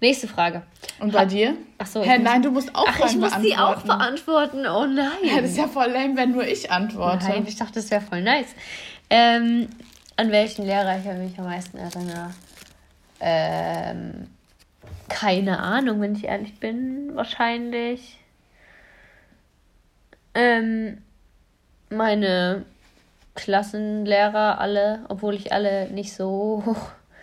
Nächste 0.00 0.26
Frage. 0.26 0.62
Und 0.98 1.12
bei 1.12 1.24
dir? 1.26 1.54
Ach 1.78 1.86
so. 1.86 2.00
Muss- 2.04 2.18
nein, 2.18 2.42
du 2.42 2.50
musst 2.50 2.74
auch 2.74 2.86
Ach, 2.88 3.06
ich 3.08 3.16
muss 3.16 3.38
die 3.40 3.56
auch 3.56 3.82
beantworten. 3.82 4.62
beantworten. 4.62 4.66
Oh 4.66 4.86
nein. 4.86 5.10
Ja, 5.22 5.40
das 5.40 5.50
ist 5.52 5.58
ja 5.58 5.68
voll 5.68 5.90
lame, 5.90 6.16
wenn 6.16 6.32
nur 6.32 6.44
ich 6.46 6.70
antworte. 6.72 7.24
Nein, 7.28 7.44
ich 7.46 7.56
dachte, 7.56 7.74
das 7.74 7.90
wäre 7.90 8.00
voll 8.00 8.20
nice. 8.22 8.48
Ähm, 9.10 9.68
an 10.16 10.30
welchen 10.32 10.64
Lehrer 10.66 10.98
ich 10.98 11.04
mich 11.04 11.38
am 11.38 11.44
meisten 11.44 11.76
erinnere? 11.78 12.34
Ähm, 13.20 14.28
keine 15.08 15.60
Ahnung, 15.60 16.00
wenn 16.00 16.16
ich 16.16 16.24
ehrlich 16.24 16.58
bin. 16.58 17.14
Wahrscheinlich. 17.14 18.18
Ähm, 20.34 20.98
meine 21.90 22.64
Klassenlehrer 23.34 24.58
alle, 24.60 25.04
obwohl 25.08 25.34
ich 25.34 25.52
alle 25.52 25.88
nicht 25.90 26.12
so 26.14 26.76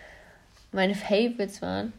meine 0.72 0.94
Favorites 0.94 1.60
waren. 1.60 1.92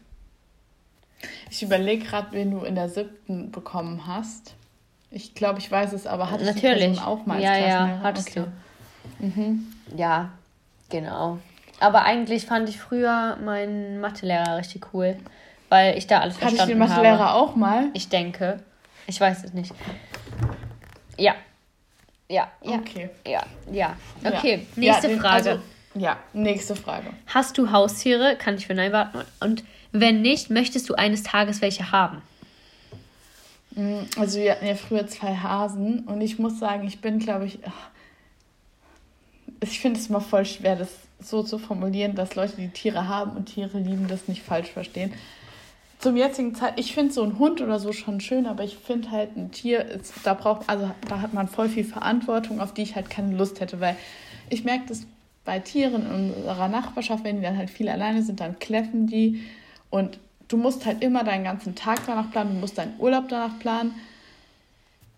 Ich 1.50 1.62
überlege 1.62 2.04
gerade, 2.04 2.28
wen 2.32 2.50
du 2.50 2.64
in 2.64 2.74
der 2.74 2.88
siebten 2.88 3.50
bekommen 3.50 4.06
hast. 4.06 4.54
Ich 5.10 5.34
glaube, 5.34 5.58
ich 5.58 5.70
weiß 5.70 5.92
es, 5.92 6.06
aber 6.06 6.30
hattest 6.30 6.50
du 6.50 6.54
Natürlich. 6.54 6.96
Person 6.96 7.04
auch 7.04 7.26
mal 7.26 7.34
als 7.34 7.44
ja, 7.44 7.56
ja, 7.58 8.00
hattest 8.02 8.30
Okay. 8.30 8.46
Mhm. 9.18 9.66
du. 9.90 9.96
Ja, 9.98 10.30
genau. 10.88 11.38
Aber 11.80 12.04
eigentlich 12.04 12.46
fand 12.46 12.68
ich 12.68 12.78
früher 12.78 13.36
meinen 13.44 14.00
Mathelehrer 14.00 14.56
richtig 14.56 14.94
cool, 14.94 15.16
weil 15.68 15.98
ich 15.98 16.06
da 16.06 16.20
alles 16.20 16.36
Hatte 16.36 16.44
ich 16.54 16.56
verstanden 16.60 16.78
den 16.80 16.88
Mathelehrer 16.88 17.18
habe. 17.30 17.34
auch 17.34 17.56
mal? 17.56 17.88
Ich 17.92 18.08
denke. 18.08 18.60
Ich 19.06 19.20
weiß 19.20 19.44
es 19.44 19.52
nicht. 19.52 19.72
Ja. 21.18 21.34
Ja, 22.28 22.48
ja. 22.62 22.72
Okay. 22.78 23.10
Ja, 23.26 23.42
ja. 23.70 23.94
Ja. 24.22 24.30
Okay, 24.38 24.66
Ja, 24.76 24.80
nächste 24.92 25.08
den- 25.08 25.20
Frage. 25.20 25.34
Also, 25.50 25.62
ja, 25.94 26.16
nächste 26.32 26.76
Frage. 26.76 27.08
Hast 27.26 27.58
du 27.58 27.70
Haustiere? 27.70 28.36
Kann 28.36 28.56
ich 28.56 28.66
für 28.66 28.74
Nein 28.74 28.92
warten. 28.92 29.18
Und 29.40 29.64
wenn 29.92 30.22
nicht, 30.22 30.50
möchtest 30.50 30.88
du 30.88 30.94
eines 30.94 31.22
Tages 31.22 31.60
welche 31.60 31.92
haben? 31.92 32.22
Mm, 33.74 34.00
Also 34.16 34.40
wir 34.40 34.52
hatten 34.52 34.66
ja 34.66 34.74
früher 34.74 35.06
zwei 35.06 35.34
Hasen 35.34 36.00
und 36.00 36.20
ich 36.20 36.38
muss 36.38 36.58
sagen, 36.58 36.86
ich 36.86 37.00
bin, 37.00 37.18
glaube 37.18 37.46
ich, 37.46 37.58
ich 39.60 39.80
finde 39.80 40.00
es 40.00 40.08
immer 40.08 40.20
voll 40.20 40.44
schwer, 40.44 40.76
das 40.76 40.88
so 41.20 41.42
zu 41.42 41.58
formulieren, 41.58 42.14
dass 42.14 42.34
Leute, 42.34 42.56
die 42.56 42.68
Tiere 42.68 43.08
haben 43.08 43.36
und 43.36 43.46
Tiere 43.46 43.78
lieben, 43.78 44.08
das 44.08 44.28
nicht 44.28 44.42
falsch 44.42 44.70
verstehen. 44.70 45.12
Zum 45.98 46.16
jetzigen 46.16 46.54
Zeit, 46.56 46.80
ich 46.80 46.94
finde 46.94 47.12
so 47.12 47.22
ein 47.22 47.38
Hund 47.38 47.60
oder 47.60 47.78
so 47.78 47.92
schon 47.92 48.20
schön, 48.20 48.46
aber 48.46 48.64
ich 48.64 48.76
finde 48.76 49.12
halt 49.12 49.36
ein 49.36 49.52
Tier, 49.52 49.84
ist, 49.84 50.14
da 50.24 50.34
braucht, 50.34 50.68
also 50.68 50.90
da 51.08 51.20
hat 51.20 51.32
man 51.32 51.46
voll 51.46 51.68
viel 51.68 51.84
Verantwortung, 51.84 52.60
auf 52.60 52.74
die 52.74 52.82
ich 52.82 52.96
halt 52.96 53.08
keine 53.08 53.36
Lust 53.36 53.60
hätte, 53.60 53.78
weil 53.78 53.96
ich 54.50 54.64
merke 54.64 54.86
das 54.88 55.06
bei 55.44 55.58
Tieren 55.58 56.06
in 56.06 56.30
unserer 56.34 56.68
Nachbarschaft, 56.68 57.24
wenn 57.24 57.36
die 57.36 57.42
dann 57.42 57.56
halt 57.58 57.70
viel 57.70 57.88
alleine 57.88 58.22
sind, 58.22 58.40
dann 58.40 58.58
kläffen 58.58 59.06
die 59.06 59.42
und 59.90 60.18
du 60.48 60.56
musst 60.56 60.86
halt 60.86 61.02
immer 61.02 61.24
deinen 61.24 61.44
ganzen 61.44 61.74
Tag 61.74 62.00
danach 62.06 62.30
planen, 62.30 62.54
du 62.54 62.60
musst 62.60 62.78
deinen 62.78 62.94
Urlaub 62.98 63.28
danach 63.28 63.58
planen. 63.58 63.94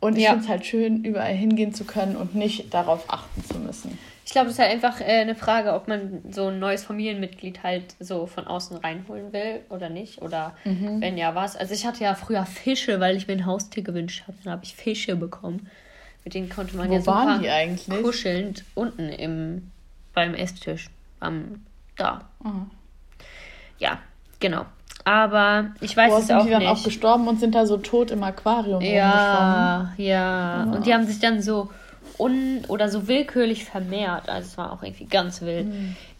Und 0.00 0.16
ich 0.18 0.24
Ja. 0.24 0.30
finde 0.30 0.44
es 0.44 0.50
halt 0.50 0.66
schön, 0.66 1.02
überall 1.04 1.32
hingehen 1.34 1.72
zu 1.72 1.84
können 1.84 2.16
und 2.16 2.34
nicht 2.34 2.74
darauf 2.74 3.04
achten 3.08 3.42
zu 3.44 3.58
müssen. 3.58 3.98
Ich 4.26 4.32
glaube, 4.32 4.48
es 4.48 4.54
ist 4.54 4.58
halt 4.58 4.70
einfach 4.70 5.00
äh, 5.00 5.04
eine 5.20 5.34
Frage, 5.34 5.72
ob 5.74 5.88
man 5.88 6.22
so 6.30 6.48
ein 6.48 6.58
neues 6.58 6.84
Familienmitglied 6.84 7.62
halt 7.62 7.94
so 8.00 8.26
von 8.26 8.46
außen 8.46 8.76
reinholen 8.78 9.32
will 9.32 9.60
oder 9.70 9.88
nicht. 9.88 10.20
Oder 10.22 10.54
Mhm. 10.64 11.00
wenn 11.00 11.16
ja, 11.18 11.34
was. 11.34 11.56
Also 11.56 11.72
ich 11.74 11.86
hatte 11.86 12.04
ja 12.04 12.14
früher 12.14 12.44
Fische, 12.46 13.00
weil 13.00 13.16
ich 13.16 13.26
mir 13.28 13.34
ein 13.34 13.46
Haustier 13.46 13.82
gewünscht 13.82 14.24
habe. 14.26 14.36
Dann 14.44 14.52
habe 14.54 14.64
ich 14.64 14.74
Fische 14.74 15.16
bekommen. 15.16 15.68
Mit 16.24 16.34
denen 16.34 16.48
konnte 16.50 16.76
man 16.76 16.88
Wo 16.88 16.94
ja 16.94 17.00
super 17.00 17.12
waren 17.12 17.42
die 17.42 17.48
eigentlich? 17.50 18.02
kuschelnd 18.02 18.64
unten 18.74 19.08
im, 19.10 19.70
beim 20.14 20.34
Esstisch. 20.34 20.88
Am, 21.20 21.64
da. 21.96 22.22
Aha. 22.42 22.66
Ja, 23.78 23.98
genau. 24.40 24.64
Aber 25.04 25.72
ich 25.80 25.96
weiß 25.96 26.10
Boah, 26.10 26.18
es 26.18 26.30
auch 26.30 26.44
die 26.44 26.50
dann 26.50 26.60
nicht. 26.60 26.70
auch 26.70 26.82
gestorben 26.82 27.28
und 27.28 27.38
sind 27.38 27.54
da 27.54 27.66
so 27.66 27.76
tot 27.76 28.10
im 28.10 28.22
Aquarium 28.22 28.82
rumgeschwommen? 28.82 28.94
Ja, 28.94 29.92
ja. 29.96 30.62
Und 30.64 30.86
die 30.86 30.94
haben 30.94 31.06
sich 31.06 31.20
dann 31.20 31.42
so 31.42 31.70
un 32.18 32.64
oder 32.68 32.88
so 32.88 33.08
willkürlich 33.08 33.64
vermehrt. 33.64 34.28
Also 34.28 34.48
es 34.48 34.58
war 34.58 34.72
auch 34.72 34.82
irgendwie 34.82 35.06
ganz 35.06 35.40
wild. 35.42 35.66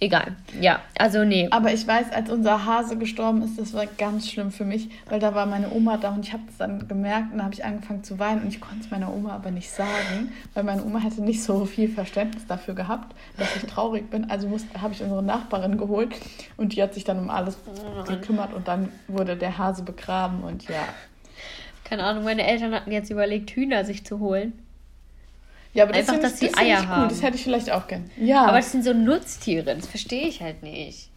Egal. 0.01 0.33
Ja, 0.61 0.81
also 0.99 1.25
nee. 1.25 1.49
Aber 1.51 1.73
ich 1.73 1.87
weiß, 1.87 2.13
als 2.13 2.31
unser 2.31 2.65
Hase 2.65 2.99
gestorben 2.99 3.43
ist, 3.43 3.59
das 3.59 3.73
war 3.75 3.87
ganz 3.87 4.29
schlimm 4.29 4.51
für 4.51 4.65
mich, 4.65 4.89
weil 5.09 5.21
da 5.21 5.35
war 5.35 5.47
meine 5.47 5.71
Oma 5.71 5.97
da 5.97 6.11
und 6.11 6.27
ich 6.27 6.33
habe 6.33 6.43
es 6.49 6.57
dann 6.59 6.89
gemerkt 6.89 7.33
und 7.33 7.39
da 7.39 7.45
habe 7.45 7.55
ich 7.55 7.65
angefangen 7.65 8.03
zu 8.03 8.19
weinen 8.19 8.43
und 8.43 8.49
ich 8.49 8.61
konnte 8.61 8.85
es 8.85 8.91
meiner 8.91 9.13
Oma 9.13 9.35
aber 9.35 9.51
nicht 9.51 9.71
sagen, 9.71 10.33
weil 10.53 10.65
meine 10.65 10.85
Oma 10.85 10.99
hätte 10.99 11.23
nicht 11.23 11.43
so 11.43 11.65
viel 11.65 11.89
Verständnis 11.89 12.47
dafür 12.47 12.75
gehabt, 12.75 13.15
dass 13.37 13.55
ich 13.57 13.63
traurig 13.63 14.11
bin. 14.11 14.31
Also 14.31 14.49
habe 14.81 14.93
ich 14.93 15.03
unsere 15.03 15.23
Nachbarin 15.23 15.79
geholt 15.79 16.15
und 16.57 16.75
die 16.75 16.83
hat 16.83 16.95
sich 16.95 17.05
dann 17.05 17.19
um 17.19 17.31
alles 17.31 17.57
gekümmert 18.07 18.53
und 18.53 18.69
dann 18.69 18.91
wurde 19.09 19.37
der 19.37 19.59
Hase 19.59 19.85
begraben 19.85 20.43
und 20.43 20.69
ja. 20.69 20.85
Keine 21.85 22.05
Ahnung, 22.05 22.25
meine 22.25 22.47
Eltern 22.47 22.75
hatten 22.75 22.91
jetzt 22.91 23.11
überlegt, 23.11 23.51
Hühner 23.51 23.85
sich 23.85 24.05
zu 24.05 24.19
holen. 24.19 24.55
Ja, 25.75 25.85
aber 25.85 25.95
Einfach, 25.95 26.15
das 26.15 26.23
dass 26.33 26.39
sie 26.41 26.47
das 26.49 26.57
Eier 26.57 26.79
ich 26.79 26.85
cool. 26.85 26.89
haben. 26.89 27.09
Das 27.09 27.23
hätte 27.23 27.37
ich 27.37 27.43
vielleicht 27.43 27.71
auch 27.71 27.87
gern. 27.89 28.11
Ja, 28.17 28.45
Aber 28.47 28.57
das 28.59 28.71
sind 28.73 28.85
so 28.85 28.93
Nutztiere, 28.95 29.75
das 29.75 29.87
verstehe 29.87 30.29
ich 30.29 30.41
halt 30.41 30.63
nicht. 30.63 31.09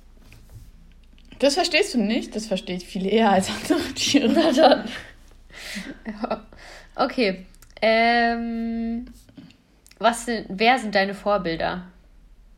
das 1.40 1.54
verstehst 1.54 1.94
du 1.94 2.00
nicht. 2.00 2.36
Das 2.36 2.48
verstehe 2.48 2.78
ich 2.78 2.86
viel 2.86 3.06
eher 3.06 3.30
als 3.32 3.50
andere 3.50 3.80
Tiere. 3.96 4.30
Na 4.34 4.52
dann. 4.52 4.90
Ja. 6.06 6.44
Okay. 6.96 7.46
Ähm, 7.82 9.06
was 10.00 10.26
sind, 10.26 10.48
wer 10.50 10.80
sind 10.80 10.96
deine 10.96 11.14
Vorbilder? 11.14 11.84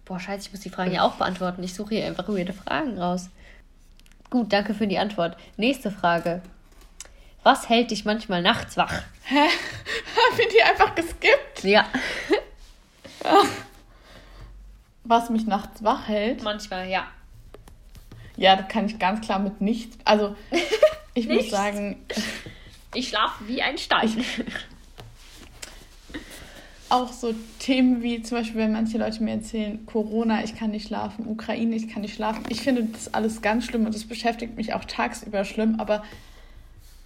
Boah, 0.06 0.20
scheiße, 0.20 0.48
ich 0.48 0.52
muss 0.54 0.62
die 0.62 0.70
Fragen 0.70 0.94
ja 0.94 1.04
auch 1.04 1.16
beantworten. 1.16 1.62
Ich 1.64 1.74
suche 1.74 1.96
hier 1.96 2.06
einfach 2.06 2.30
weirde 2.30 2.54
Fragen 2.54 2.98
raus. 2.98 3.30
Gut, 4.30 4.54
danke 4.54 4.74
für 4.74 4.88
die 4.88 4.98
Antwort. 5.00 5.36
Nächste 5.58 5.92
Frage. 5.92 6.42
Was 7.44 7.68
hält 7.70 7.92
dich 7.92 8.06
manchmal 8.06 8.42
nachts 8.42 8.78
wach? 8.78 9.02
Hä? 9.26 9.48
Haben 10.32 10.38
wir 10.38 10.50
die 10.50 10.62
einfach 10.62 10.96
geskippt? 10.96 11.64
Ja. 11.64 11.86
Was 15.04 15.30
mich 15.30 15.46
nachts 15.46 15.84
wach 15.84 16.08
hält? 16.08 16.44
Manchmal, 16.44 16.90
ja. 16.90 17.08
Ja, 18.38 18.56
das 18.56 18.68
kann 18.70 18.86
ich 18.86 19.00
ganz 19.00 19.22
klar 19.26 19.40
mit 19.40 19.60
nichts. 19.60 19.98
Also, 20.06 20.36
ich 21.14 21.28
muss 21.28 21.50
sagen, 21.50 22.06
Ich 22.94 23.10
schlafe 23.10 23.48
wie 23.48 23.62
ein 23.62 23.78
Stein. 23.78 24.24
auch 26.90 27.12
so 27.12 27.34
Themen 27.60 28.02
wie 28.02 28.22
zum 28.24 28.38
Beispiel, 28.40 28.62
wenn 28.62 28.72
manche 28.72 28.98
Leute 28.98 29.22
mir 29.24 29.34
erzählen, 29.34 29.86
Corona, 29.86 30.44
ich 30.44 30.56
kann 30.56 30.72
nicht 30.72 30.88
schlafen, 30.88 31.28
Ukraine, 31.28 31.76
ich 31.76 31.90
kann 31.90 32.02
nicht 32.02 32.16
schlafen. 32.16 32.44
Ich 32.50 32.62
finde 32.62 32.84
das 32.86 33.14
alles 33.14 33.42
ganz 33.42 33.66
schlimm 33.66 33.86
und 33.86 33.94
das 33.94 34.06
beschäftigt 34.06 34.56
mich 34.56 34.74
auch 34.74 34.86
tagsüber 34.86 35.44
schlimm, 35.46 35.80
aber 35.80 36.04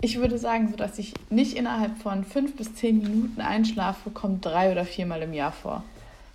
ich 0.04 0.20
würde 0.20 0.38
sagen, 0.38 0.68
so 0.68 0.76
dass 0.76 1.00
ich 1.00 1.13
nicht 1.30 1.56
innerhalb 1.56 1.98
von 1.98 2.26
fünf 2.26 2.58
bis 2.58 2.76
zehn 2.76 3.02
Minuten 3.02 3.39
einschlafe, 3.39 4.10
kommt 4.10 4.46
drei 4.46 4.72
oder 4.72 4.84
viermal 4.84 5.22
im 5.22 5.34
Jahr 5.34 5.54
vor. 5.54 5.84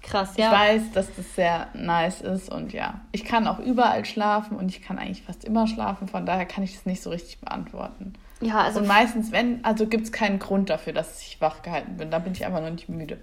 Krass, 0.00 0.32
Ich 0.36 0.38
ja. 0.38 0.50
weiß, 0.50 0.92
dass 0.94 1.14
das 1.14 1.34
sehr 1.34 1.66
nice 1.74 2.22
ist 2.22 2.50
und 2.50 2.72
ja, 2.72 3.02
ich 3.12 3.26
kann 3.26 3.46
auch 3.46 3.58
überall 3.58 4.06
schlafen 4.06 4.56
und 4.56 4.70
ich 4.70 4.80
kann 4.80 4.98
eigentlich 4.98 5.22
fast 5.22 5.44
immer 5.44 5.66
schlafen, 5.66 6.08
von 6.08 6.24
daher 6.24 6.46
kann 6.46 6.64
ich 6.64 6.76
das 6.76 6.86
nicht 6.86 7.02
so 7.02 7.10
richtig 7.10 7.40
beantworten. 7.40 8.14
Ja, 8.40 8.62
also 8.62 8.80
und 8.80 8.86
meistens, 8.86 9.32
wenn, 9.32 9.62
also 9.64 9.86
gibt 9.86 10.04
es 10.04 10.12
keinen 10.12 10.38
Grund 10.38 10.70
dafür, 10.70 10.94
dass 10.94 11.20
ich 11.20 11.38
wach 11.40 11.60
gehalten 11.60 11.98
bin, 11.98 12.10
da 12.10 12.20
bin 12.20 12.32
ich 12.32 12.46
einfach 12.46 12.62
noch 12.62 12.70
nicht 12.70 12.88
müde. 12.88 13.18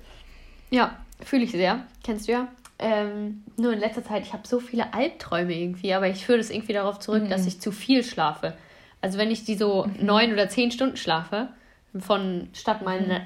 Ja, 0.70 0.92
fühle 1.22 1.46
ich 1.46 1.52
sehr. 1.52 1.86
Kennst 2.04 2.28
du 2.28 2.34
ja. 2.34 2.48
Ähm, 2.78 3.44
nur 3.58 3.74
in 3.74 3.80
letzter 3.80 4.04
Zeit, 4.04 4.24
ich 4.24 4.34
habe 4.34 4.48
so 4.48 4.60
viele 4.60 4.94
Albträume 4.94 5.54
irgendwie, 5.56 5.94
aber 5.94 6.08
ich 6.08 6.24
führe 6.24 6.38
das 6.38 6.52
irgendwie 6.52 6.74
darauf 6.74 7.00
zurück, 7.00 7.30
dass 7.30 7.48
ich 7.48 7.60
zu 7.60 7.72
viel 7.72 8.04
schlafe. 8.04 8.54
Also 9.06 9.20
wenn 9.20 9.30
ich 9.30 9.44
die 9.46 9.54
so 9.54 9.88
neun 10.02 10.34
oder 10.34 10.50
zehn 10.50 10.72
Stunden 10.72 10.98
schlafe, 10.98 11.50
von 12.00 12.50
statt 12.54 12.82
meinen 12.84 13.22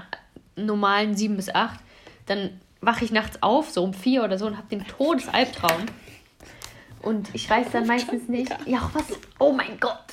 normalen 0.57 1.15
sieben 1.15 1.37
bis 1.37 1.47
acht, 1.55 1.79
dann 2.25 2.49
wache 2.81 3.05
ich 3.05 3.11
nachts 3.11 3.41
auf, 3.41 3.69
so 3.69 3.81
um 3.85 3.93
vier 3.93 4.25
oder 4.25 4.37
so, 4.37 4.45
und 4.45 4.57
habe 4.57 4.67
den 4.67 4.85
Todesalbtraum. 4.85 5.85
Und 7.01 7.29
ich 7.33 7.49
weiß 7.49 7.67
dann 7.71 7.87
meistens 7.87 8.27
nicht, 8.27 8.51
ja, 8.65 8.89
was? 8.91 9.05
Oh 9.39 9.53
mein 9.53 9.79
Gott. 9.79 10.03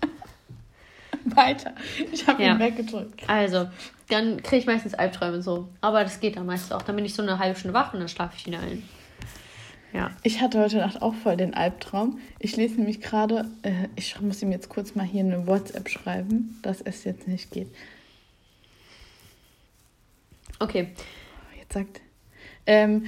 Weiter. 1.24 1.72
Ich 2.12 2.24
habe 2.28 2.44
Ja. 2.44 2.52
ihn 2.52 2.60
weggedrückt. 2.60 3.28
Also, 3.28 3.68
dann 4.08 4.40
kriege 4.44 4.58
ich 4.58 4.66
meistens 4.66 4.94
Albträume 4.94 5.42
so. 5.42 5.66
Aber 5.80 6.04
das 6.04 6.20
geht 6.20 6.36
dann 6.36 6.46
meistens 6.46 6.70
auch. 6.70 6.82
Dann 6.82 6.94
bin 6.94 7.04
ich 7.04 7.14
so 7.14 7.22
eine 7.22 7.40
halbe 7.40 7.58
Stunde 7.58 7.74
wach 7.74 7.92
und 7.92 7.98
dann 7.98 8.08
schlafe 8.08 8.36
ich 8.38 8.46
wieder 8.46 8.60
ein. 8.60 8.88
Ja. 9.96 10.10
Ich 10.22 10.42
hatte 10.42 10.60
heute 10.60 10.76
Nacht 10.76 11.00
auch 11.00 11.14
voll 11.14 11.38
den 11.38 11.54
Albtraum. 11.54 12.18
Ich 12.38 12.54
lese 12.54 12.74
nämlich 12.74 13.00
gerade, 13.00 13.46
äh, 13.62 13.88
ich 13.96 14.20
muss 14.20 14.42
ihm 14.42 14.52
jetzt 14.52 14.68
kurz 14.68 14.94
mal 14.94 15.06
hier 15.06 15.24
eine 15.24 15.46
WhatsApp 15.46 15.88
schreiben, 15.88 16.58
dass 16.60 16.82
es 16.82 17.04
jetzt 17.04 17.26
nicht 17.26 17.50
geht. 17.50 17.68
Okay. 20.58 20.88
Jetzt 21.58 21.72
sagt. 21.72 22.02
Ähm, 22.66 23.06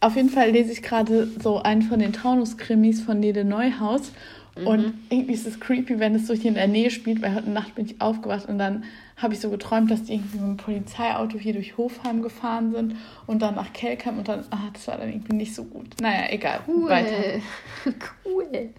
auf 0.00 0.16
jeden 0.16 0.30
Fall 0.30 0.50
lese 0.50 0.72
ich 0.72 0.82
gerade 0.82 1.28
so 1.40 1.62
einen 1.62 1.82
von 1.82 2.00
den 2.00 2.12
Taunus-Krimis 2.12 3.02
von 3.02 3.20
Nede 3.20 3.44
Neuhaus. 3.44 4.10
Und 4.56 4.94
irgendwie 5.10 5.34
ist 5.34 5.46
es 5.46 5.60
creepy, 5.60 6.00
wenn 6.00 6.14
es 6.16 6.26
so 6.26 6.34
hier 6.34 6.48
in 6.48 6.54
der 6.54 6.66
Nähe 6.66 6.90
spielt, 6.90 7.22
weil 7.22 7.34
heute 7.34 7.50
Nacht 7.50 7.76
bin 7.76 7.86
ich 7.86 8.00
aufgewacht 8.00 8.48
und 8.48 8.58
dann 8.58 8.84
habe 9.16 9.32
ich 9.32 9.40
so 9.40 9.50
geträumt, 9.50 9.90
dass 9.90 10.04
die 10.04 10.14
irgendwie 10.14 10.36
mit 10.38 10.44
einem 10.44 10.56
Polizeiauto 10.58 11.38
hier 11.38 11.54
durch 11.54 11.76
Hofheim 11.78 12.22
gefahren 12.22 12.72
sind 12.72 12.96
und 13.26 13.40
dann 13.40 13.54
nach 13.54 13.72
Kelkheim 13.72 14.18
und 14.18 14.28
dann, 14.28 14.44
ah, 14.50 14.68
das 14.72 14.86
war 14.88 14.98
dann 14.98 15.08
irgendwie 15.08 15.34
nicht 15.34 15.54
so 15.54 15.64
gut. 15.64 16.00
Naja, 16.00 16.30
egal. 16.30 16.60
Cool. 16.66 16.90
Weiter. 16.90 17.40
cool. 18.24 18.70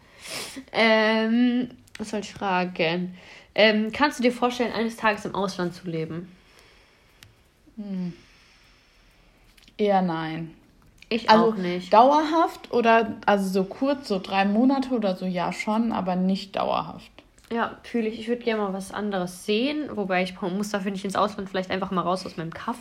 Ähm, 0.72 1.70
was 1.98 2.12
soll 2.12 2.20
ich 2.20 2.32
fragen? 2.34 3.16
Ähm, 3.56 3.92
kannst 3.92 4.20
du 4.20 4.24
dir 4.24 4.32
vorstellen, 4.32 4.74
eines 4.74 4.98
Tages 4.98 5.26
im 5.26 5.34
Ausland 5.34 5.74
zu 5.74 5.90
leben? 5.90 6.32
Eher 9.78 10.02
nein. 10.04 10.54
Ich 11.10 11.30
Also 11.30 11.52
auch 11.52 11.56
nicht. 11.56 11.92
dauerhaft 11.94 12.72
oder 12.72 13.16
also 13.26 13.50
so 13.50 13.64
kurz, 13.64 14.08
so 14.08 14.20
drei 14.20 14.46
Monate 14.46 14.90
oder 14.90 15.16
so, 15.16 15.26
ja 15.26 15.54
schon, 15.54 15.92
aber 15.92 16.16
nicht 16.16 16.56
dauerhaft. 16.56 17.10
Ja, 17.52 17.78
fühle 17.84 18.08
ich. 18.10 18.20
Ich 18.20 18.28
würde 18.28 18.44
gerne 18.44 18.62
mal 18.62 18.74
was 18.74 18.92
anderes 18.92 19.46
sehen. 19.46 19.90
Wobei 19.96 20.24
ich 20.24 20.40
muss 20.42 20.70
dafür 20.70 20.92
nicht 20.92 21.06
ins 21.06 21.16
Ausland, 21.16 21.50
vielleicht 21.50 21.72
einfach 21.72 21.92
mal 21.92 22.02
raus 22.02 22.26
aus 22.26 22.38
meinem 22.38 22.54
Kaff. 22.54 22.78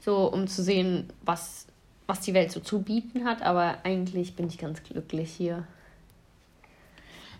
So, 0.00 0.30
um 0.30 0.46
zu 0.46 0.62
sehen, 0.62 1.08
was, 1.22 1.66
was 2.06 2.20
die 2.20 2.34
Welt 2.34 2.52
so 2.52 2.60
zu 2.60 2.82
bieten 2.82 3.24
hat. 3.24 3.42
Aber 3.42 3.78
eigentlich 3.84 4.36
bin 4.36 4.48
ich 4.48 4.58
ganz 4.58 4.82
glücklich 4.82 5.30
hier. 5.32 5.66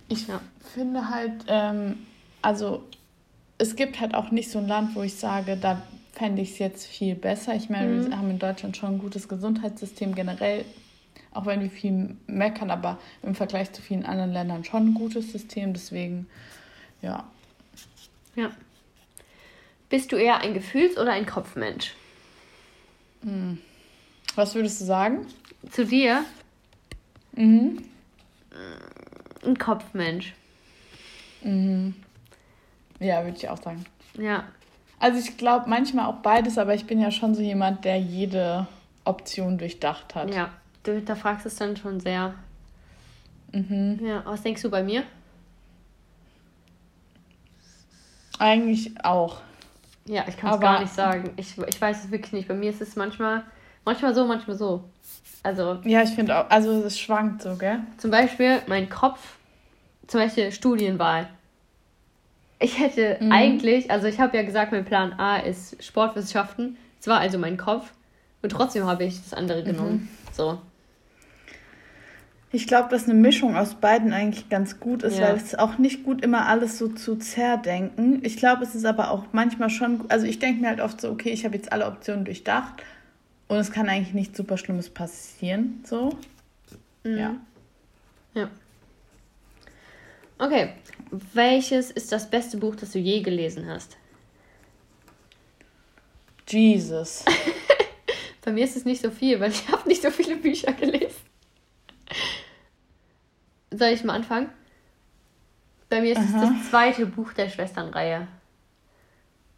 Ich 0.09 0.27
Ja. 0.29 0.41
finde 0.75 1.11
halt, 1.11 1.45
ähm, 1.49 1.99
also 2.43 2.85
es 3.59 3.77
gibt 3.77 4.01
halt 4.01 4.15
auch 4.15 4.31
nicht 4.31 4.51
so 4.51 4.59
ein 4.59 4.69
Land, 4.69 4.95
wo 4.95 5.03
ich 5.03 5.17
sage, 5.17 5.57
da 5.57 5.83
fände 6.13 6.41
ich 6.43 6.53
es 6.53 6.59
jetzt 6.59 6.87
viel 6.87 7.15
besser. 7.15 7.55
Ich 7.55 7.69
meine, 7.69 7.89
Mhm. 7.89 8.11
wir 8.11 8.17
haben 8.19 8.31
in 8.31 8.39
Deutschland 8.39 8.77
schon 8.77 8.95
ein 8.95 8.99
gutes 8.99 9.29
Gesundheitssystem 9.29 10.15
generell, 10.15 10.65
auch 11.37 11.47
wenn 11.47 11.61
wir 11.61 11.71
viel 11.71 12.17
meckern, 12.27 12.71
aber 12.71 12.99
im 13.23 13.35
Vergleich 13.35 13.73
zu 13.73 13.83
vielen 13.83 14.05
anderen 14.05 14.33
Ländern 14.33 14.65
schon 14.65 14.89
ein 14.89 14.95
gutes 14.95 15.33
System. 15.33 15.73
Deswegen, 15.73 16.27
ja. 17.03 17.25
Ja. 18.35 18.51
Bist 19.89 20.13
du 20.13 20.17
eher 20.17 20.39
ein 20.39 20.55
Gefühls- 20.55 20.99
oder 20.99 21.13
ein 21.13 21.27
Kopfmensch? 21.27 21.95
Was 24.35 24.55
würdest 24.55 24.81
du 24.81 24.85
sagen? 24.85 25.27
Zu 25.71 25.85
dir? 25.87 26.25
Mhm. 27.33 27.83
Ein 29.45 29.59
Kopfmensch. 29.59 30.35
Ja, 31.43 33.25
würde 33.25 33.37
ich 33.37 33.49
auch 33.49 33.63
sagen. 33.63 33.85
Ja. 34.19 34.45
Also 34.99 35.19
ich 35.19 35.37
glaube 35.37 35.69
manchmal 35.69 36.07
auch 36.07 36.17
beides, 36.17 36.57
aber 36.59 36.75
ich 36.75 36.87
bin 36.87 37.01
ja 37.01 37.11
schon 37.11 37.35
so 37.35 37.43
jemand, 37.43 37.85
der 37.85 37.99
jede 38.01 38.67
Option 39.05 39.59
durchdacht 39.59 40.15
hat. 40.15 40.35
Ja. 40.35 40.51
Du 40.87 40.93
hinterfragst 40.95 41.45
es 41.47 41.57
dann 41.57 41.77
schon 41.77 41.99
sehr. 41.99 42.35
Mhm. 43.53 43.99
Ja. 44.01 44.23
Was 44.25 44.43
denkst 44.43 44.63
du 44.63 44.71
bei 44.71 44.85
mir? 44.85 45.03
Eigentlich 48.39 48.93
auch. 49.05 49.41
Ja, 50.07 50.25
ich 50.29 50.37
kann 50.37 50.55
es 50.55 50.61
gar 50.61 50.81
nicht 50.81 50.93
sagen. 50.95 51.31
Ich, 51.37 51.59
ich 51.59 51.81
weiß 51.81 52.05
es 52.05 52.11
wirklich 52.13 52.33
nicht. 52.33 52.47
Bei 52.47 52.55
mir 52.55 52.71
ist 52.71 52.81
es 52.81 52.95
manchmal, 52.95 53.43
manchmal 53.85 54.15
so, 54.15 54.27
manchmal 54.27 54.57
so. 54.57 54.85
Also 55.43 55.81
Ja, 55.85 56.03
ich 56.03 56.11
finde 56.11 56.39
auch, 56.39 56.51
also 56.51 56.85
es 56.85 56.99
schwankt 56.99 57.43
so, 57.43 57.57
gell? 57.57 57.81
zum 57.99 58.11
Beispiel 58.11 58.61
mein 58.69 58.89
Kopf, 58.89 59.37
zum 60.07 60.21
Beispiel 60.21 60.53
Studienwahl. 60.53 61.29
Ich 62.59 62.79
hätte 62.79 63.19
Mhm. 63.21 63.33
eigentlich, 63.33 63.91
also 63.91 64.07
ich 64.07 64.21
habe 64.21 64.37
ja 64.37 64.43
gesagt, 64.45 64.71
mein 64.73 64.85
Plan 64.85 65.13
A 65.19 65.39
ist 65.39 65.83
Sportwissenschaften. 65.83 66.77
Es 67.01 67.07
war 67.09 67.19
also 67.19 67.39
mein 67.39 67.57
Kopf. 67.57 67.93
Und 68.43 68.51
trotzdem 68.51 68.85
habe 68.87 69.05
ich 69.05 69.21
das 69.21 69.35
andere 69.35 69.65
genommen. 69.65 70.09
So. 70.33 70.61
Ich 72.57 72.67
glaube, 72.67 72.89
dass 72.89 73.05
eine 73.05 73.13
Mischung 73.13 73.55
aus 73.55 73.75
beiden 73.75 74.15
eigentlich 74.15 74.49
ganz 74.49 74.81
gut 74.81 75.03
ist, 75.03 75.19
Ja. 75.19 75.29
weil 75.29 75.37
es 75.37 75.55
auch 75.55 75.77
nicht 75.77 76.05
gut 76.05 76.25
immer 76.25 76.47
alles 76.47 76.79
so 76.79 76.89
zu 76.89 77.17
zerdenken. 77.17 78.25
Ich 78.25 78.39
glaube, 78.39 78.63
es 78.65 78.75
ist 78.75 78.87
aber 78.87 79.11
auch 79.11 79.25
manchmal 79.33 79.69
schon, 79.69 80.07
also 80.09 80.25
ich 80.25 80.39
denke 80.39 80.63
mir 80.63 80.69
halt 80.69 80.81
oft 80.81 80.99
so, 80.99 81.11
okay, 81.11 81.29
ich 81.29 81.45
habe 81.45 81.55
jetzt 81.55 81.71
alle 81.71 81.87
Optionen 81.87 82.25
durchdacht 82.25 82.83
und 83.49 83.59
es 83.59 83.71
kann 83.71 83.91
eigentlich 83.91 84.15
nichts 84.15 84.39
super 84.39 84.57
Schlimmes 84.57 84.89
passieren, 84.89 85.85
so. 85.85 86.17
Mhm. 87.05 87.19
Ja. 87.19 87.37
Ja. 88.33 88.51
Okay. 90.39 90.71
Welches 91.35 91.91
ist 91.91 92.11
das 92.11 92.31
beste 92.31 92.57
Buch, 92.57 92.75
das 92.75 92.93
du 92.93 92.99
je 92.99 93.21
gelesen 93.21 93.67
hast? 93.67 93.99
Jesus. 96.49 97.23
Bei 98.47 98.51
mir 98.51 98.65
ist 98.65 98.77
es 98.77 98.87
nicht 98.87 99.03
so 99.03 99.11
viel, 99.11 99.41
weil 99.41 99.51
ich 99.51 99.69
habe 99.69 99.87
nicht 99.87 100.01
so 100.01 100.11
viele 100.11 100.37
Bücher 100.37 100.73
gelesen. 100.73 101.17
Soll 103.77 103.89
ich 103.89 104.05
mal 104.05 104.15
anfangen? 104.15 104.49
Bei 105.89 106.01
mir 106.01 106.13
ist 106.13 106.25
es 106.25 106.33
das 106.33 106.71
zweite 106.71 107.07
Buch 107.07 107.33
der 107.33 107.49
Schwesternreihe. 107.49 108.27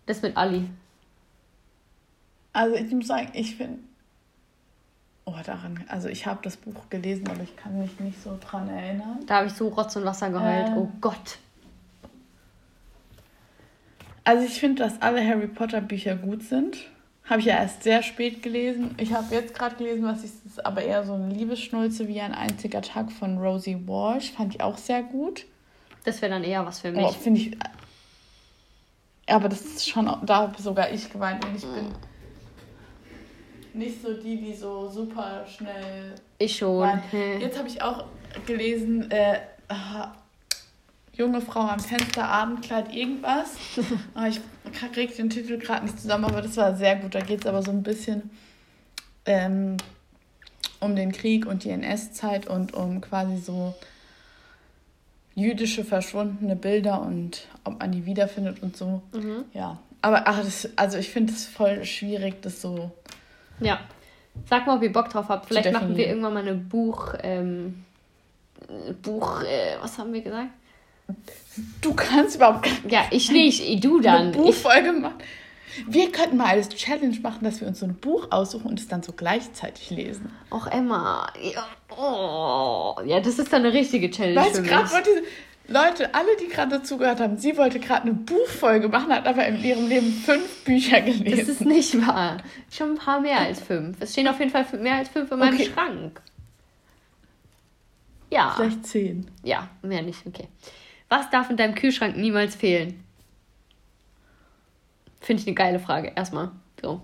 Das 0.07 0.23
mit 0.23 0.37
Ali. 0.37 0.69
Also 2.53 2.75
ich 2.77 2.93
muss 2.93 3.07
sagen, 3.07 3.31
ich 3.35 3.57
finde, 3.57 3.79
oh 5.25 5.35
daran, 5.45 5.85
also 5.89 6.09
ich 6.09 6.27
habe 6.27 6.41
das 6.43 6.57
Buch 6.57 6.89
gelesen, 6.91 7.29
aber 7.29 7.43
ich 7.43 7.57
kann 7.57 7.79
mich 7.79 7.99
nicht 8.01 8.23
so 8.23 8.39
dran 8.41 8.69
erinnern. 8.69 9.21
Da 9.27 9.37
habe 9.37 9.47
ich 9.47 9.53
so 9.53 9.69
Rotz 9.69 9.97
und 9.97 10.05
Wasser 10.05 10.31
geheult. 10.31 10.69
Ähm. 10.69 10.77
Oh 10.77 10.91
Gott. 11.01 11.39
Also 14.25 14.45
ich 14.45 14.61
finde, 14.61 14.83
dass 14.83 15.01
alle 15.01 15.27
Harry 15.27 15.47
Potter 15.47 15.81
Bücher 15.81 16.15
gut 16.15 16.43
sind. 16.43 16.77
Habe 17.29 17.41
ich 17.41 17.47
ja 17.47 17.57
erst 17.57 17.83
sehr 17.83 18.03
spät 18.03 18.43
gelesen. 18.43 18.95
Ich 18.99 19.13
habe 19.13 19.35
jetzt 19.35 19.55
gerade 19.55 19.77
gelesen, 19.77 20.05
was 20.05 20.25
ich, 20.25 20.31
ist 20.47 20.65
aber 20.65 20.83
eher 20.83 21.05
so 21.05 21.13
eine 21.13 21.29
Liebesschnulze 21.29 22.09
wie 22.09 22.21
ein 22.21 22.33
einziger 22.33 22.81
Tag 22.81 23.13
von 23.13 23.39
Rosie 23.39 23.87
Walsh. 23.87 24.33
Fand 24.33 24.55
ich 24.55 24.63
auch 24.63 24.79
sehr 24.79 25.03
gut. 25.03 25.45
Das 26.05 26.23
wäre 26.23 26.33
dann 26.33 26.45
eher 26.45 26.65
was 26.65 26.81
für 26.81 26.91
mich. 26.91 27.05
Oh, 27.05 27.13
finde 27.13 27.41
ich. 27.41 27.59
Aber 29.27 29.51
das 29.51 29.61
ist 29.61 29.89
schon, 29.89 30.07
da 30.23 30.37
habe 30.37 30.63
sogar 30.63 30.91
ich 30.91 31.13
geweint 31.13 31.45
und 31.45 31.55
ich 31.55 31.63
bin 31.63 31.93
nicht 33.75 34.03
so 34.03 34.15
die, 34.15 34.37
die 34.37 34.55
so 34.55 34.89
super 34.89 35.45
schnell 35.47 36.15
Ich 36.39 36.57
schon. 36.57 36.91
Hm. 37.11 37.41
Jetzt 37.41 37.59
habe 37.59 37.69
ich 37.69 37.83
auch 37.83 38.05
gelesen, 38.47 39.11
äh, 39.11 39.39
junge 41.19 41.41
Frau 41.41 41.61
am 41.61 41.81
Fenster, 41.81 42.27
Abendkleid, 42.27 42.95
irgendwas. 42.95 43.51
Aber 44.15 44.29
ich 44.29 44.41
kriege 44.93 45.13
den 45.13 45.29
Titel 45.29 45.59
gerade 45.59 45.85
nicht 45.85 46.01
zusammen, 46.01 46.25
aber 46.25 46.41
das 46.41 46.57
war 46.57 46.75
sehr 46.75 46.97
gut. 46.97 47.15
Da 47.15 47.21
geht 47.21 47.41
es 47.41 47.47
aber 47.47 47.63
so 47.63 47.73
ein 47.73 47.83
bisschen 47.83 48.31
ähm, 49.27 49.77
um 50.81 50.97
den 50.97 51.13
Krieg 51.13 51.45
und 51.45 51.65
die 51.65 51.71
NS-Zeit 51.71 52.47
und 52.47 52.73
um 52.73 53.01
quasi 53.01 53.37
so 53.37 53.75
jüdische 55.35 55.85
verschwundene 55.85 56.57
Bilder 56.57 57.03
und 57.03 57.47
ob 57.65 57.81
man 57.81 57.93
die 57.93 58.07
wiederfindet 58.07 58.63
und 58.63 58.77
so. 58.77 59.03
Mhm. 59.13 59.45
Ja. 59.53 59.79
Aber 60.01 60.23
ach, 60.27 60.39
das, 60.39 60.69
also 60.77 60.99
ich 60.99 61.11
finde 61.11 61.33
es 61.33 61.47
voll 61.47 61.85
schwierig, 61.85 62.41
das 62.43 62.63
so. 62.63 62.93
Ja. 63.59 63.81
Sag 64.49 64.69
mal, 64.69 64.77
ob 64.77 64.83
ihr 64.85 64.93
Bock 64.93 65.09
drauf 65.11 65.29
habt. 65.29 65.47
Vielleicht 65.47 65.73
machen 65.73 65.97
wir 65.97 66.07
irgendwann 66.07 66.35
mal 66.35 66.43
eine 66.43 66.55
Buch. 66.55 67.15
Ähm, 67.25 67.85
Buch. 69.03 69.43
Äh, 69.43 69.77
was 69.81 69.99
haben 69.99 70.13
wir 70.13 70.23
gesagt? 70.23 70.51
Du 71.81 71.95
kannst 71.95 72.37
überhaupt 72.37 72.65
gar 72.65 72.73
Ja, 72.91 73.07
ich 73.11 73.31
nicht. 73.31 73.85
Du 73.85 74.01
dann. 74.01 74.29
eine 74.29 74.31
Buchfolge 74.33 74.93
machen. 74.93 75.15
Wir 75.87 76.11
könnten 76.11 76.37
mal 76.37 76.47
als 76.49 76.69
Challenge 76.71 77.19
machen, 77.21 77.45
dass 77.45 77.61
wir 77.61 77.69
uns 77.69 77.79
so 77.81 77.87
ein 77.87 77.95
Buch 77.95 78.29
aussuchen 78.31 78.67
und 78.67 78.81
es 78.81 78.89
dann 78.89 79.03
so 79.03 79.13
gleichzeitig 79.13 79.91
lesen. 79.91 80.33
Ich, 80.47 80.53
auch 80.53 80.67
Emma. 80.67 81.33
Ja, 81.41 81.67
oh. 81.97 83.01
ja, 83.05 83.21
das 83.21 83.39
ist 83.39 83.53
dann 83.53 83.65
eine 83.65 83.73
richtige 83.73 84.11
Challenge 84.11 84.41
Weißt 84.41 84.59
du, 84.59 84.63
gerade 84.63 84.91
wollte 84.91 85.11
Leute, 85.69 86.15
alle, 86.15 86.29
die 86.41 86.49
gerade 86.49 86.79
dazugehört 86.79 87.21
haben, 87.21 87.37
sie 87.37 87.57
wollte 87.59 87.79
gerade 87.79 88.03
eine 88.03 88.15
Buchfolge 88.15 88.89
machen, 88.89 89.13
hat 89.13 89.27
aber 89.27 89.47
in 89.47 89.63
ihrem 89.63 89.87
Leben 89.87 90.11
fünf 90.13 90.65
Bücher 90.65 91.01
Das 91.01 91.19
gelesen. 91.19 91.51
ist 91.51 91.61
nicht 91.65 92.07
wahr. 92.07 92.39
Schon 92.71 92.93
ein 92.93 92.97
paar 92.99 93.21
mehr 93.21 93.39
als 93.41 93.61
fünf. 93.61 93.99
Es 94.01 94.13
stehen 94.13 94.27
auf 94.29 94.39
jeden 94.41 94.51
Fall 94.51 94.65
mehr 94.81 94.95
als 94.97 95.11
fünf 95.11 95.31
in 95.31 95.39
meinem 95.39 95.55
Okay. 95.55 95.71
Schrank. 95.73 96.23
Ja. 98.31 98.53
Vielleicht 98.57 98.87
zehn. 98.87 99.31
Ja, 99.43 99.69
mehr 99.83 100.03
nicht. 100.03 100.27
Okay. 100.27 100.49
Was 101.09 101.31
darf 101.31 101.51
in 101.51 101.57
deinem 101.57 101.75
Kühlschrank 101.75 102.17
niemals 102.17 102.55
fehlen? 102.55 103.03
Finde 105.21 105.43
ich 105.43 105.47
eine 105.47 105.55
geile 105.55 105.81
Frage. 105.81 106.13
Erstmal. 106.15 106.51
So. 106.83 107.03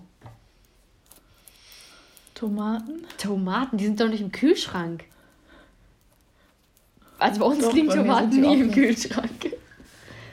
Tomaten? 2.34 3.06
Tomaten, 3.16 3.76
die 3.76 3.84
sind 3.84 4.00
doch 4.00 4.08
nicht 4.08 4.20
im 4.20 4.32
Kühlschrank. 4.32 5.04
Also 7.18 7.40
bei 7.40 7.46
uns 7.46 7.60
Doch, 7.60 7.72
liegen 7.72 7.88
Tomaten 7.88 8.40
nie 8.40 8.60
im. 8.60 8.70
Kühlschrank. 8.70 9.52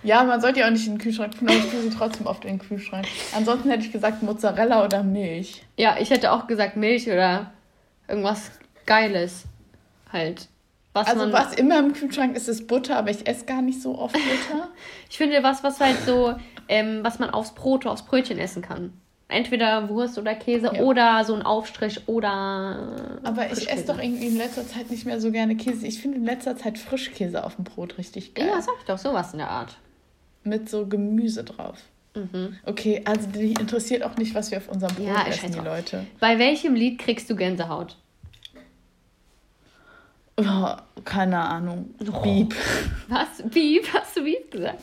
Ja, 0.03 0.23
man 0.23 0.41
sollte 0.41 0.61
ja 0.61 0.65
auch 0.65 0.71
nicht 0.71 0.87
in 0.87 0.95
den 0.95 0.99
Kühlschrank 0.99 1.37
tun, 1.37 1.47
aber 1.47 1.57
ich 1.57 1.69
tue 1.69 1.81
sie 1.81 1.89
trotzdem 1.91 2.25
oft 2.25 2.43
in 2.43 2.57
den 2.57 2.67
Kühlschrank. 2.67 3.05
Ansonsten 3.35 3.69
hätte 3.69 3.85
ich 3.85 3.91
gesagt 3.91 4.23
Mozzarella 4.23 4.83
oder 4.83 5.03
Milch. 5.03 5.63
Ja, 5.77 5.97
ich 5.99 6.09
hätte 6.09 6.31
auch 6.31 6.47
gesagt 6.47 6.75
Milch 6.75 7.07
oder 7.07 7.51
irgendwas 8.07 8.51
Geiles. 8.87 9.43
Halt. 10.11 10.47
Was 10.93 11.07
Also 11.07 11.31
was 11.31 11.53
immer 11.55 11.79
im 11.79 11.93
Kühlschrank 11.93 12.35
ist, 12.35 12.49
ist 12.49 12.67
Butter, 12.67 12.97
aber 12.97 13.11
ich 13.11 13.25
esse 13.27 13.45
gar 13.45 13.61
nicht 13.61 13.81
so 13.81 13.97
oft 13.97 14.13
Butter. 14.13 14.67
Ich 15.09 15.17
finde 15.17 15.41
was, 15.43 15.63
was 15.63 15.79
halt 15.79 15.97
so, 16.05 16.35
ähm, 16.67 16.99
was 17.03 17.19
man 17.19 17.29
aufs 17.29 17.53
Brot, 17.53 17.85
aufs 17.85 18.03
Brötchen 18.03 18.37
essen 18.37 18.61
kann. 18.61 18.93
Entweder 19.29 19.87
Wurst 19.87 20.17
oder 20.17 20.35
Käse 20.35 20.71
Ja. 20.73 20.81
oder 20.81 21.23
so 21.23 21.33
ein 21.33 21.41
Aufstrich 21.41 22.07
oder. 22.07 23.19
Aber 23.23 23.49
ich 23.51 23.69
esse 23.71 23.85
doch 23.87 23.97
irgendwie 23.97 24.27
in 24.27 24.37
letzter 24.37 24.67
Zeit 24.67 24.89
nicht 24.91 25.05
mehr 25.05 25.21
so 25.21 25.31
gerne 25.31 25.55
Käse. 25.55 25.87
Ich 25.87 26.01
finde 26.01 26.17
in 26.17 26.25
letzter 26.25 26.57
Zeit 26.57 26.77
Frischkäse 26.77 27.43
auf 27.45 27.55
dem 27.55 27.63
Brot 27.63 27.97
richtig 27.97 28.33
geil. 28.33 28.47
Ja, 28.47 28.61
sag 28.61 28.73
ich 28.79 28.85
doch, 28.85 28.97
sowas 28.97 29.31
in 29.31 29.39
der 29.39 29.49
Art. 29.49 29.77
Mit 30.43 30.69
so 30.69 30.85
Gemüse 30.87 31.45
drauf. 31.45 31.77
Mhm. 32.13 32.57
Okay, 32.65 33.01
also 33.05 33.27
die 33.29 33.53
interessiert 33.53 34.03
auch 34.03 34.17
nicht, 34.17 34.35
was 34.35 34.51
wir 34.51 34.57
auf 34.57 34.67
unserem 34.67 34.95
Brot 34.95 35.07
Ja, 35.07 35.25
essen, 35.27 35.53
die. 35.53 35.59
Leute. 35.59 36.05
Bei 36.19 36.37
welchem 36.37 36.75
Lied 36.75 36.99
kriegst 36.99 37.29
du 37.29 37.35
Gänsehaut? 37.37 37.95
Oh, 40.37 40.75
keine 41.03 41.39
Ahnung. 41.39 41.93
Beep. 42.23 42.55
Was? 43.09 43.43
Beep? 43.45 43.87
Hast 43.93 44.17
du 44.17 44.23
Beep 44.23 44.49
gesagt? 44.49 44.81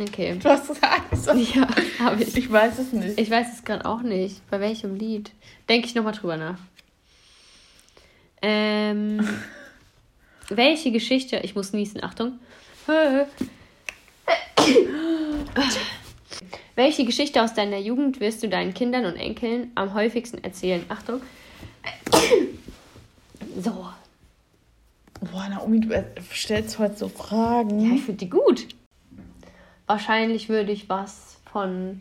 Okay. 0.00 0.36
Du 0.42 0.48
hast 0.48 0.68
gesagt. 0.68 1.14
Ja, 1.54 1.68
habe 1.98 2.22
ich. 2.22 2.36
Ich 2.36 2.50
weiß 2.50 2.78
es 2.78 2.92
nicht. 2.92 3.18
Ich 3.18 3.30
weiß 3.30 3.46
es 3.54 3.64
gerade 3.64 3.84
auch 3.84 4.02
nicht. 4.02 4.48
Bei 4.50 4.58
welchem 4.60 4.96
Lied? 4.96 5.30
Denke 5.68 5.86
ich 5.86 5.94
nochmal 5.94 6.14
drüber 6.14 6.36
nach. 6.36 6.58
Ähm, 8.42 9.28
welche 10.48 10.90
Geschichte, 10.90 11.40
ich 11.42 11.54
muss 11.54 11.72
niesen, 11.72 12.02
Achtung. 12.02 12.38
Welche 16.74 17.04
Geschichte 17.04 17.42
aus 17.42 17.54
deiner 17.54 17.78
Jugend 17.78 18.20
wirst 18.20 18.42
du 18.42 18.48
deinen 18.48 18.72
Kindern 18.72 19.04
und 19.04 19.16
Enkeln 19.16 19.70
am 19.74 19.92
häufigsten 19.94 20.42
erzählen? 20.42 20.84
Achtung. 20.88 21.20
So. 23.60 23.86
Boah, 25.20 25.48
Naomi, 25.48 25.80
du 25.80 26.04
stellst 26.32 26.78
heute 26.78 26.96
so 26.96 27.06
Ja, 27.06 27.12
Fragen. 27.12 27.94
ich 27.94 28.02
finde 28.02 28.18
die 28.24 28.30
gut. 28.30 28.66
Wahrscheinlich 29.86 30.48
würde 30.48 30.72
ich 30.72 30.88
was 30.88 31.38
von 31.52 32.00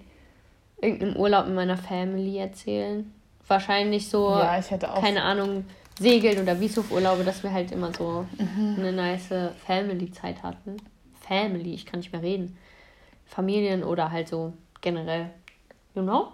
irgendeinem 0.82 1.16
Urlaub 1.18 1.46
mit 1.48 1.56
meiner 1.56 1.78
Family 1.78 2.38
erzählen. 2.38 3.12
Wahrscheinlich 3.48 4.08
so, 4.10 4.30
Ja, 4.30 4.58
ich 4.60 4.70
hätte 4.72 4.94
auch. 4.94 5.02
keine 5.02 5.24
Ahnung, 5.24 5.66
Segeln 6.00 6.42
oder 6.42 6.60
Wieshof-Urlaube, 6.62 7.24
dass 7.24 7.44
wir 7.44 7.52
halt 7.52 7.72
immer 7.72 7.92
so 7.94 8.26
Mhm. 8.38 8.76
eine 8.78 8.92
nice 8.94 9.30
Family-Zeit 9.66 10.44
hatten. 10.44 10.78
Family, 11.20 11.74
ich 11.74 11.86
kann 11.86 12.00
nicht 12.00 12.14
mehr 12.14 12.22
reden. 12.22 12.58
Familien 13.26 13.84
oder 13.84 14.12
halt 14.12 14.30
so 14.30 14.54
generell, 14.82 15.30
you 15.94 16.02
know? 16.04 16.30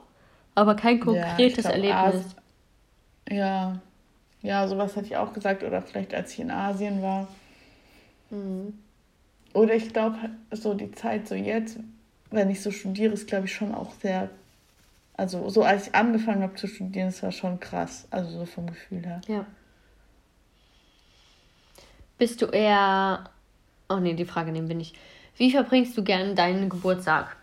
Aber 0.54 0.76
kein 0.76 0.98
Ja, 1.00 1.04
konkretes 1.04 1.64
glaub, 1.64 1.74
Erlebnis. 1.74 2.26
As- 2.26 2.36
Ja. 3.32 3.80
Ja, 4.46 4.68
sowas 4.68 4.96
hätte 4.96 5.08
ich 5.08 5.18
auch 5.18 5.34
gesagt. 5.34 5.64
Oder 5.64 5.82
vielleicht 5.82 6.14
als 6.14 6.34
ich 6.34 6.40
in 6.40 6.52
Asien 6.52 7.02
war. 7.02 7.28
Mhm. 8.30 8.78
Oder 9.54 9.74
ich 9.74 9.92
glaube, 9.92 10.18
so 10.52 10.74
die 10.74 10.92
Zeit 10.92 11.28
so 11.28 11.36
jetzt, 11.36 11.80
wenn 12.30 12.50
ich 12.50 12.62
so 12.62 12.72
studiere, 12.72 13.14
ist 13.14 13.28
glaube 13.28 13.46
ich 13.46 13.54
schon 13.54 13.74
auch 13.74 13.92
sehr. 14.02 14.30
Also 15.18 15.50
so 15.50 15.64
als 15.64 15.88
ich 15.88 15.96
angefangen 15.96 16.44
habe 16.44 16.56
zu 16.56 16.68
studieren, 16.68 17.08
das 17.08 17.24
war 17.24 17.32
schon 17.32 17.60
krass. 17.60 18.08
Also 18.12 18.40
so 18.40 18.46
vom 18.46 18.68
Gefühl 18.68 19.06
her. 19.06 19.22
Ja. 19.28 19.46
Bist 22.18 22.42
du 22.42 22.46
eher. 22.48 23.30
Oh 23.90 23.98
nee, 23.98 24.14
die 24.14 24.26
Frage 24.26 24.52
nehmen 24.52 24.68
wir 24.68 24.76
nicht. 24.76 24.96
Wie 25.38 25.52
verbringst 25.52 25.98
du 25.98 26.04
gerne 26.04 26.34
deinen 26.34 26.70
Geburtstag? 26.70 27.38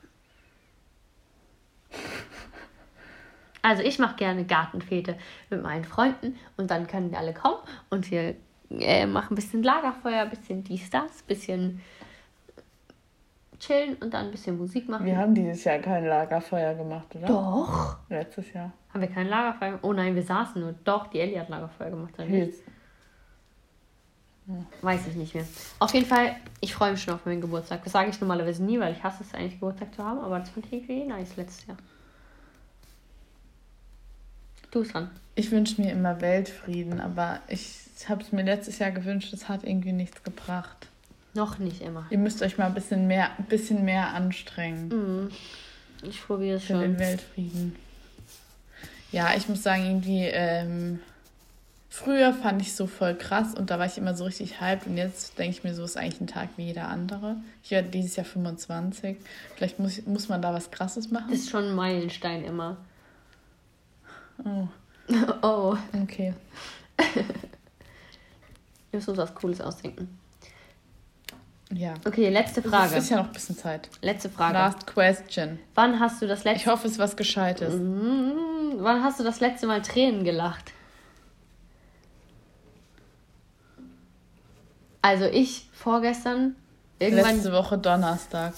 Also 3.62 3.82
ich 3.82 3.98
mache 3.98 4.16
gerne 4.16 4.44
Gartenfete 4.44 5.16
mit 5.50 5.62
meinen 5.62 5.84
Freunden 5.84 6.36
und 6.56 6.70
dann 6.70 6.86
können 6.86 7.10
die 7.10 7.16
alle 7.16 7.32
kommen 7.32 7.58
und 7.90 8.10
wir 8.10 8.34
äh, 8.70 9.06
machen 9.06 9.32
ein 9.32 9.36
bisschen 9.36 9.62
Lagerfeuer, 9.62 10.22
ein 10.22 10.30
bisschen 10.30 10.64
dies, 10.64 10.90
das, 10.90 11.02
ein 11.02 11.26
bisschen 11.28 11.80
chillen 13.60 13.94
und 14.00 14.12
dann 14.12 14.26
ein 14.26 14.30
bisschen 14.32 14.58
Musik 14.58 14.88
machen. 14.88 15.06
Wir 15.06 15.16
haben 15.16 15.34
dieses 15.34 15.62
Jahr 15.64 15.78
kein 15.78 16.04
Lagerfeuer 16.04 16.74
gemacht, 16.74 17.14
oder? 17.14 17.26
Doch. 17.26 17.96
Letztes 18.08 18.52
Jahr. 18.52 18.72
Haben 18.92 19.00
wir 19.00 19.08
kein 19.08 19.28
Lagerfeuer 19.28 19.68
gemacht? 19.68 19.84
Oh 19.84 19.92
nein, 19.92 20.14
wir 20.14 20.22
saßen 20.22 20.60
nur. 20.60 20.74
Doch, 20.84 21.06
die 21.06 21.20
Ellie 21.20 21.38
hat 21.38 21.48
Lagerfeuer 21.48 21.90
gemacht. 21.90 22.14
Oder 22.14 22.26
nicht? 22.26 22.46
Jetzt. 22.46 22.62
Weiß 24.82 25.06
ich 25.06 25.14
nicht 25.14 25.34
mehr. 25.34 25.44
Auf 25.78 25.94
jeden 25.94 26.06
Fall, 26.06 26.34
ich 26.60 26.74
freue 26.74 26.90
mich 26.90 27.02
schon 27.02 27.14
auf 27.14 27.24
meinen 27.24 27.40
Geburtstag. 27.40 27.84
Das 27.84 27.92
sage 27.92 28.10
ich 28.10 28.20
normalerweise 28.20 28.64
nie, 28.64 28.78
weil 28.80 28.92
ich 28.92 29.02
hasse 29.02 29.22
es 29.22 29.32
eigentlich, 29.32 29.54
Geburtstag 29.54 29.94
zu 29.94 30.04
haben, 30.04 30.18
aber 30.18 30.40
das 30.40 30.50
fand 30.50 30.66
ich 30.66 30.72
irgendwie 30.72 31.04
nice 31.04 31.36
letztes 31.36 31.66
Jahr. 31.66 31.76
Du 34.72 34.80
bist 34.80 34.94
dran. 34.94 35.10
Ich 35.34 35.50
wünsche 35.50 35.80
mir 35.80 35.92
immer 35.92 36.20
Weltfrieden, 36.20 37.00
aber 37.00 37.40
ich 37.48 37.68
habe 38.08 38.22
es 38.22 38.32
mir 38.32 38.42
letztes 38.42 38.78
Jahr 38.80 38.90
gewünscht, 38.90 39.32
es 39.32 39.48
hat 39.48 39.64
irgendwie 39.64 39.92
nichts 39.92 40.22
gebracht. 40.24 40.88
Noch 41.34 41.58
nicht 41.58 41.80
immer. 41.80 42.06
Ihr 42.10 42.18
müsst 42.18 42.42
euch 42.42 42.58
mal 42.58 42.66
ein 42.66 42.74
bisschen 42.74 43.06
mehr, 43.06 43.30
ein 43.38 43.44
bisschen 43.44 43.84
mehr 43.84 44.08
anstrengen 44.14 44.88
Mhm. 44.88 45.30
Ich 46.02 46.20
probiere 46.26 46.56
es 46.56 46.64
für 46.64 46.72
den 46.72 46.92
schon. 46.92 46.98
Weltfrieden. 46.98 47.76
Ja, 49.12 49.34
ich 49.36 49.48
muss 49.48 49.62
sagen, 49.62 49.84
irgendwie, 49.84 50.24
ähm, 50.24 50.98
früher 51.90 52.32
fand 52.32 52.60
ich 52.60 52.74
so 52.74 52.86
voll 52.86 53.14
krass 53.14 53.54
und 53.54 53.70
da 53.70 53.78
war 53.78 53.86
ich 53.86 53.98
immer 53.98 54.14
so 54.14 54.24
richtig 54.24 54.60
hyped 54.60 54.86
und 54.86 54.96
jetzt 54.96 55.38
denke 55.38 55.56
ich 55.56 55.64
mir 55.64 55.74
so, 55.74 55.84
ist 55.84 55.96
eigentlich 55.96 56.20
ein 56.20 56.26
Tag 56.26 56.48
wie 56.56 56.64
jeder 56.64 56.88
andere. 56.88 57.36
Ich 57.62 57.70
werde 57.70 57.88
dieses 57.88 58.16
Jahr 58.16 58.26
25. 58.26 59.16
Vielleicht 59.54 59.78
muss, 59.78 60.04
muss 60.06 60.28
man 60.28 60.42
da 60.42 60.52
was 60.52 60.70
krasses 60.70 61.10
machen. 61.10 61.28
Das 61.30 61.40
ist 61.40 61.50
schon 61.50 61.66
ein 61.66 61.74
Meilenstein 61.74 62.44
immer. 62.44 62.78
Oh, 64.44 64.68
Oh, 65.42 65.76
okay. 66.02 66.32
wir 66.96 67.24
müssen 68.92 69.10
uns 69.10 69.18
was 69.18 69.34
Cooles 69.34 69.60
ausdenken. 69.60 70.18
Ja. 71.72 71.94
Okay, 72.04 72.28
letzte 72.28 72.60
Es 72.60 72.66
Frage. 72.66 72.96
ist 72.96 73.08
ja 73.10 73.16
noch 73.16 73.26
ein 73.26 73.32
bisschen 73.32 73.56
Zeit. 73.56 73.88
Letzte 74.02 74.28
Frage. 74.28 74.54
Last 74.54 74.86
question. 74.86 75.58
Wann 75.74 75.98
hast 76.00 76.20
du 76.20 76.26
das 76.26 76.40
Ich 76.40 76.44
letzte 76.44 76.70
hoffe, 76.70 76.86
es 76.86 76.94
ist 76.94 76.98
was 76.98 77.16
Gescheites. 77.16 77.74
Mhm. 77.74 78.76
Wann 78.78 79.02
hast 79.02 79.18
du 79.20 79.24
das 79.24 79.40
letzte 79.40 79.66
Mal 79.66 79.80
Tränen 79.82 80.22
gelacht? 80.24 80.72
Also 85.00 85.24
ich 85.24 85.68
vorgestern 85.72 86.54
irgendwann 86.98 87.36
Letzte 87.36 87.52
Woche 87.52 87.78
Donnerstag. 87.78 88.54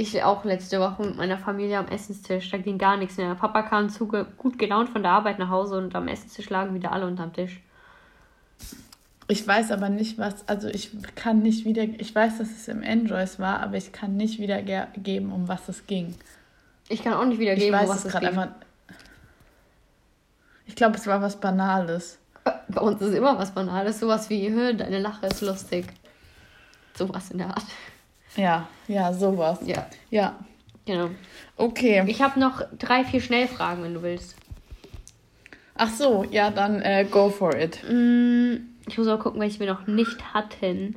Ich 0.00 0.22
auch 0.22 0.44
letzte 0.44 0.80
Woche 0.80 1.02
mit 1.02 1.16
meiner 1.16 1.38
Familie 1.38 1.78
am 1.78 1.88
Essenstisch, 1.88 2.50
da 2.50 2.58
ging 2.58 2.78
gar 2.78 2.96
nichts 2.96 3.16
mehr. 3.16 3.34
Papa 3.34 3.62
kam 3.62 3.88
zu 3.90 4.06
gut 4.06 4.58
gelaunt 4.58 4.88
von 4.90 5.02
der 5.02 5.12
Arbeit 5.12 5.38
nach 5.38 5.50
Hause 5.50 5.76
und 5.78 5.94
am 5.94 6.08
Essenstisch 6.08 6.48
lagen 6.50 6.74
wieder 6.74 6.92
alle 6.92 7.06
unterm 7.06 7.32
Tisch. 7.32 7.60
Ich 9.28 9.46
weiß 9.46 9.70
aber 9.70 9.88
nicht, 9.90 10.18
was. 10.18 10.48
Also, 10.48 10.68
ich 10.68 10.90
kann 11.14 11.40
nicht 11.42 11.64
wieder. 11.64 11.82
Ich 11.82 12.14
weiß, 12.14 12.38
dass 12.38 12.50
es 12.50 12.66
im 12.66 12.82
Enjoys 12.82 13.38
war, 13.38 13.60
aber 13.60 13.76
ich 13.76 13.92
kann 13.92 14.16
nicht 14.16 14.40
wiedergeben, 14.40 15.30
um 15.30 15.46
was 15.46 15.68
es 15.68 15.86
ging. 15.86 16.14
Ich 16.88 17.04
kann 17.04 17.12
auch 17.14 17.24
nicht 17.24 17.34
Ich 17.34 17.40
wiedergeben, 17.40 17.72
weiß 17.78 17.88
was 17.88 17.98
es 18.00 18.04
es 18.06 18.12
gerade 18.12 18.26
ging. 18.28 18.38
einfach. 18.38 18.54
Ich 20.66 20.74
glaube, 20.74 20.96
es 20.96 21.06
war 21.06 21.22
was 21.22 21.38
Banales. 21.38 22.18
Bei 22.68 22.80
uns 22.80 23.00
ist 23.02 23.14
immer 23.14 23.38
was 23.38 23.52
Banales, 23.52 24.00
sowas 24.00 24.30
wie, 24.30 24.50
"Hö, 24.50 24.74
deine 24.74 24.98
Lache 24.98 25.26
ist 25.26 25.42
lustig. 25.42 25.86
Sowas 26.94 27.30
in 27.30 27.38
der 27.38 27.48
Art. 27.48 27.64
Ja, 28.36 28.68
ja, 28.88 29.12
sowas. 29.12 29.58
Ja, 29.64 29.86
Ja, 30.10 30.36
genau. 30.86 31.10
okay. 31.56 32.04
Ich 32.06 32.22
habe 32.22 32.38
noch 32.38 32.62
drei, 32.78 33.04
vier 33.04 33.20
Schnellfragen, 33.20 33.82
wenn 33.84 33.94
du 33.94 34.02
willst. 34.02 34.36
Ach 35.74 35.90
so, 35.90 36.24
ja, 36.30 36.50
dann 36.50 36.80
äh, 36.82 37.06
go 37.10 37.28
for 37.30 37.56
it. 37.56 37.80
Mm, 37.90 38.56
Ich 38.86 38.98
muss 38.98 39.08
auch 39.08 39.18
gucken, 39.18 39.40
welche 39.40 39.60
wir 39.60 39.66
noch 39.66 39.86
nicht 39.86 40.34
hatten. 40.34 40.96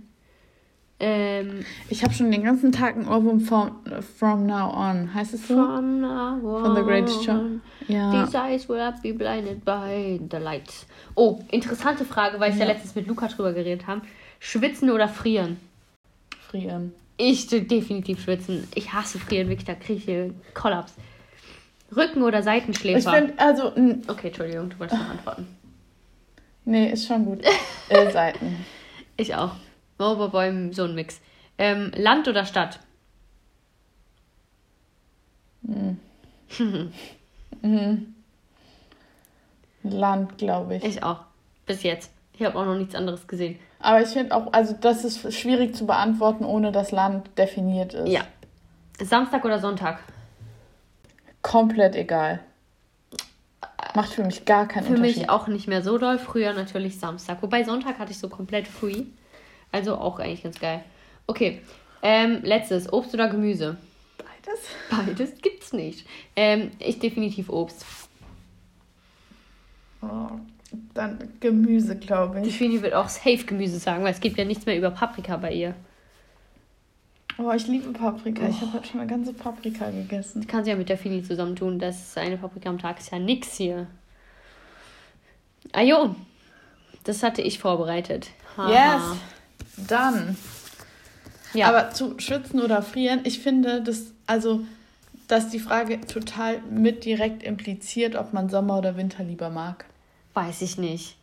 Ähm, 0.99 1.65
Ich 1.89 2.03
habe 2.03 2.13
schon 2.13 2.31
den 2.31 2.43
ganzen 2.43 2.71
Tag 2.71 2.95
ein 2.95 3.07
Ohrwurm 3.07 3.39
from, 3.39 3.77
from 4.17 4.45
now 4.45 4.69
on. 4.73 5.13
Heißt 5.13 5.33
es 5.33 5.47
so? 5.47 5.55
from 5.55 6.01
now 6.01 6.39
Von 6.61 6.75
The 6.75 6.81
Greatest 6.83 7.23
Show. 7.25 7.31
on, 7.31 7.61
Ja. 7.87 8.11
These 8.25 8.37
eyes 8.37 8.69
will 8.69 8.93
be 9.01 9.13
blinded 9.13 9.65
by 9.65 10.19
the 10.31 10.37
lights. 10.37 10.85
Oh, 11.15 11.39
interessante 11.51 12.05
Frage, 12.05 12.39
weil 12.39 12.51
ich 12.51 12.57
ja, 12.59 12.65
Ja. 12.65 12.71
letztens 12.73 12.95
mit 12.95 13.07
Luca 13.07 13.27
drüber 13.27 13.53
geredet 13.53 13.87
habe. 13.87 14.01
Schwitzen 14.39 14.89
oder 14.91 15.07
frieren? 15.07 15.57
Frieren. 16.49 16.93
Ich 17.17 17.47
de- 17.47 17.61
definitiv 17.65 18.23
schwitzen. 18.23 18.67
Ich 18.75 18.91
hasse 18.93 19.19
frieren, 19.19 19.47
wirklich, 19.49 19.65
da 19.65 19.75
kriege 19.75 19.93
ich 19.99 20.05
hier 20.05 20.33
Kollaps. 20.53 20.93
Rücken- 21.95 22.23
oder 22.23 22.39
Ich 22.39 22.45
Seitenschläfer? 22.45 23.11
finde, 23.13 23.33
also, 23.39 23.67
okay, 24.07 24.27
Entschuldigung, 24.27 24.69
du 24.71 24.79
wolltest 24.79 24.99
noch 24.99 25.09
antworten. 25.09 25.47
nee, 26.65 26.91
ist 26.91 27.05
schon 27.07 27.25
gut. 27.25 27.41
äh, 27.89 28.11
Seiten. 28.11 28.65
Ich 29.15 29.35
auch. 29.35 29.51
Mauerbäumen, 29.99 30.73
so 30.73 30.85
ein 30.85 30.95
Mix. 30.95 31.21
Ähm, 31.57 31.91
Land 31.95 32.27
oder 32.27 32.45
Stadt? 32.45 32.79
Mhm. 37.61 38.13
Land, 39.83 40.37
glaube 40.37 40.75
ich. 40.75 40.83
Ich 40.83 41.03
auch. 41.03 41.19
Bis 41.65 41.83
jetzt. 41.83 42.11
Ich 42.33 42.43
habe 42.43 42.57
auch 42.57 42.65
noch 42.65 42.75
nichts 42.75 42.95
anderes 42.95 43.27
gesehen. 43.27 43.59
Aber 43.79 44.01
ich 44.01 44.09
finde 44.09 44.35
auch, 44.35 44.51
also 44.53 44.75
das 44.79 45.03
ist 45.03 45.33
schwierig 45.33 45.75
zu 45.75 45.85
beantworten, 45.85 46.45
ohne 46.45 46.71
das 46.71 46.91
Land 46.91 47.29
definiert 47.37 47.93
ist. 47.93 48.09
Ja. 48.09 48.21
Samstag 48.99 49.43
oder 49.45 49.59
Sonntag? 49.59 49.99
Komplett 51.41 51.95
egal. 51.95 52.39
Macht 53.95 54.13
für 54.13 54.23
mich 54.23 54.45
gar 54.45 54.67
keinen 54.67 54.85
Für 54.85 54.93
Unterschied. 54.95 55.17
mich 55.17 55.29
auch 55.29 55.47
nicht 55.47 55.67
mehr 55.67 55.83
so 55.83 55.97
doll. 55.97 56.17
Früher 56.17 56.53
natürlich 56.53 56.97
Samstag. 56.99 57.43
Wobei 57.43 57.63
Sonntag 57.63 57.99
hatte 57.99 58.11
ich 58.11 58.17
so 58.17 58.29
komplett 58.29 58.67
free. 58.67 59.03
Also 59.71 59.97
auch 59.97 60.19
eigentlich 60.19 60.43
ganz 60.43 60.59
geil. 60.59 60.83
Okay. 61.27 61.61
Ähm, 62.01 62.39
letztes. 62.43 62.91
Obst 62.91 63.13
oder 63.13 63.27
Gemüse? 63.27 63.77
Beides? 64.17 64.61
Beides 64.89 65.41
gibt's 65.41 65.73
nicht. 65.73 66.07
Ähm, 66.35 66.71
ich 66.79 66.99
definitiv 66.99 67.49
Obst. 67.49 67.85
Oh, 70.01 70.29
dann 70.93 71.17
Gemüse, 71.39 71.95
glaube 71.95 72.39
ich. 72.39 72.45
Definitiv 72.45 72.83
wird 72.83 72.93
auch 72.93 73.09
safe 73.09 73.45
Gemüse 73.45 73.79
sagen, 73.79 74.03
weil 74.03 74.13
es 74.13 74.19
gibt 74.19 74.37
ja 74.37 74.45
nichts 74.45 74.65
mehr 74.65 74.77
über 74.77 74.91
Paprika 74.91 75.37
bei 75.37 75.53
ihr. 75.53 75.75
Oh, 77.37 77.51
ich 77.51 77.67
liebe 77.67 77.91
Paprika. 77.91 78.47
Ich 78.47 78.61
habe 78.61 78.73
heute 78.73 78.87
schon 78.87 78.99
eine 78.99 79.09
ganze 79.09 79.33
Paprika 79.33 79.89
gegessen. 79.89 80.45
Kann 80.45 80.63
sie 80.63 80.69
ja 80.69 80.75
mit 80.75 80.89
der 80.89 80.97
Fini 80.97 81.23
zusammentun. 81.23 81.79
Das 81.79 81.99
ist 81.99 82.17
eine 82.17 82.37
Paprika 82.37 82.69
am 82.69 82.77
Tag 82.77 82.99
ist 82.99 83.11
ja 83.11 83.17
nix 83.17 83.55
hier. 83.55 83.87
Ah 85.71 85.81
jo, 85.81 86.15
das 87.03 87.23
hatte 87.23 87.41
ich 87.41 87.57
vorbereitet. 87.57 88.29
Haha. 88.55 88.69
Yes, 88.69 89.17
dann. 89.87 90.37
Ja. 91.53 91.69
Aber 91.69 91.91
zu 91.91 92.19
schwitzen 92.19 92.61
oder 92.61 92.81
frieren, 92.81 93.21
ich 93.23 93.39
finde, 93.39 93.81
das, 93.81 94.11
also, 94.27 94.61
dass 95.27 95.49
die 95.49 95.59
Frage 95.59 96.01
total 96.01 96.59
mit 96.69 97.05
direkt 97.05 97.43
impliziert, 97.43 98.15
ob 98.15 98.33
man 98.33 98.49
Sommer 98.49 98.77
oder 98.77 98.97
Winter 98.97 99.23
lieber 99.23 99.49
mag. 99.49 99.85
Weiß 100.33 100.61
ich 100.61 100.77
nicht. 100.77 101.15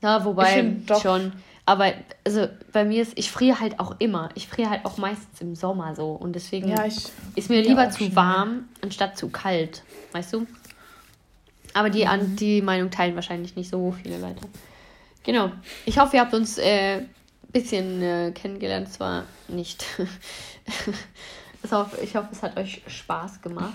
Na, 0.00 0.24
wobei 0.24 0.76
schon. 1.00 1.32
Aber 1.66 1.92
also 2.24 2.48
bei 2.72 2.84
mir 2.84 3.02
ist, 3.02 3.12
ich 3.18 3.30
friere 3.30 3.60
halt 3.60 3.78
auch 3.80 3.96
immer. 3.98 4.30
Ich 4.34 4.48
friere 4.48 4.70
halt 4.70 4.84
auch 4.86 4.96
meistens 4.96 5.40
im 5.40 5.54
Sommer 5.54 5.94
so. 5.94 6.12
Und 6.12 6.32
deswegen 6.34 6.68
Ja, 6.68 6.84
ist 7.34 7.50
mir 7.50 7.60
lieber 7.62 7.90
zu 7.90 8.14
warm, 8.16 8.68
anstatt 8.80 9.18
zu 9.18 9.28
kalt. 9.28 9.82
Weißt 10.12 10.32
du? 10.32 10.46
Aber 11.74 11.90
die, 11.90 12.04
Mhm. 12.04 12.08
an, 12.10 12.36
die 12.36 12.62
Meinung 12.62 12.90
teilen 12.90 13.14
wahrscheinlich 13.16 13.54
nicht 13.56 13.68
so 13.70 13.92
viele 14.02 14.18
Leute. 14.18 14.40
Genau. 15.24 15.52
Ich 15.84 15.98
hoffe, 15.98 16.16
ihr 16.16 16.22
habt 16.22 16.32
uns 16.32 16.58
ein 16.58 16.64
äh, 16.64 17.02
bisschen 17.52 18.00
äh, 18.02 18.32
kennengelernt. 18.34 18.90
Zwar 18.90 19.24
nicht. 19.48 19.84
ich, 21.64 21.72
hoffe, 22.16 22.28
es 22.32 22.42
hat 22.42 22.56
euch 22.56 22.82
Spaß 22.86 23.42
gemacht. 23.42 23.72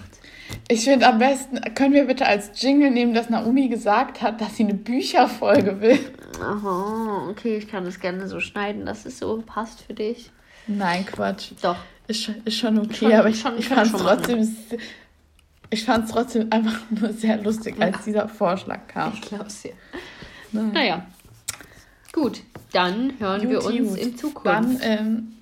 Ich 0.68 0.84
finde 0.86 1.08
am 1.08 1.20
besten, 1.20 1.60
können 1.76 1.94
wir 1.94 2.06
bitte 2.06 2.26
als 2.26 2.50
Jingle 2.62 2.92
nehmen, 2.92 3.14
dass 3.14 3.30
Naomi 3.30 3.68
gesagt 3.70 4.22
hat, 4.22 4.40
dass 4.42 4.56
sie 4.58 4.64
eine 4.64 4.74
Bücherfolge 4.74 5.80
will. 5.82 6.00
Aha, 6.42 7.28
okay, 7.30 7.58
ich 7.58 7.68
kann 7.68 7.86
das 7.86 8.00
gerne 8.00 8.28
so 8.28 8.40
schneiden, 8.40 8.86
dass 8.86 9.06
es 9.06 9.20
so 9.20 9.44
passt 9.46 9.82
für 9.82 9.94
dich. 9.94 10.32
Nein, 10.68 11.06
Quatsch. 11.06 11.52
Doch. 11.62 11.78
Ist, 12.08 12.24
schon- 12.24 12.36
ist 12.46 12.58
schon 12.58 12.78
okay, 12.80 12.94
Schon- 12.96 13.14
aber 13.14 13.30
ich, 13.30 13.40
schon- 13.40 13.58
ich 13.58 13.68
fand 13.70 13.94
es 13.94 14.02
trotzdem. 14.02 14.44
se- 14.44 14.78
Ich 15.70 15.84
fand 15.86 16.06
es 16.06 16.12
trotzdem 16.12 16.48
einfach 16.52 16.80
nur 16.90 17.12
sehr 17.14 17.38
lustig, 17.38 17.76
als 17.82 18.04
dieser 18.04 18.28
Vorschlag 18.30 18.88
kam. 18.88 19.14
Ich 19.14 19.22
glaub's 19.22 19.62
dir. 19.62 19.74
Nein. 20.52 20.72
Naja. 20.74 21.06
Gut, 22.12 22.42
dann 22.74 23.14
hören 23.20 23.50
wir 23.50 23.60
Juti, 23.62 23.82
uns 23.82 23.90
gut. 23.92 23.98
in 24.00 24.18
Zukunft. 24.18 24.46
Dann, 24.48 24.80
ähm, 24.82 25.34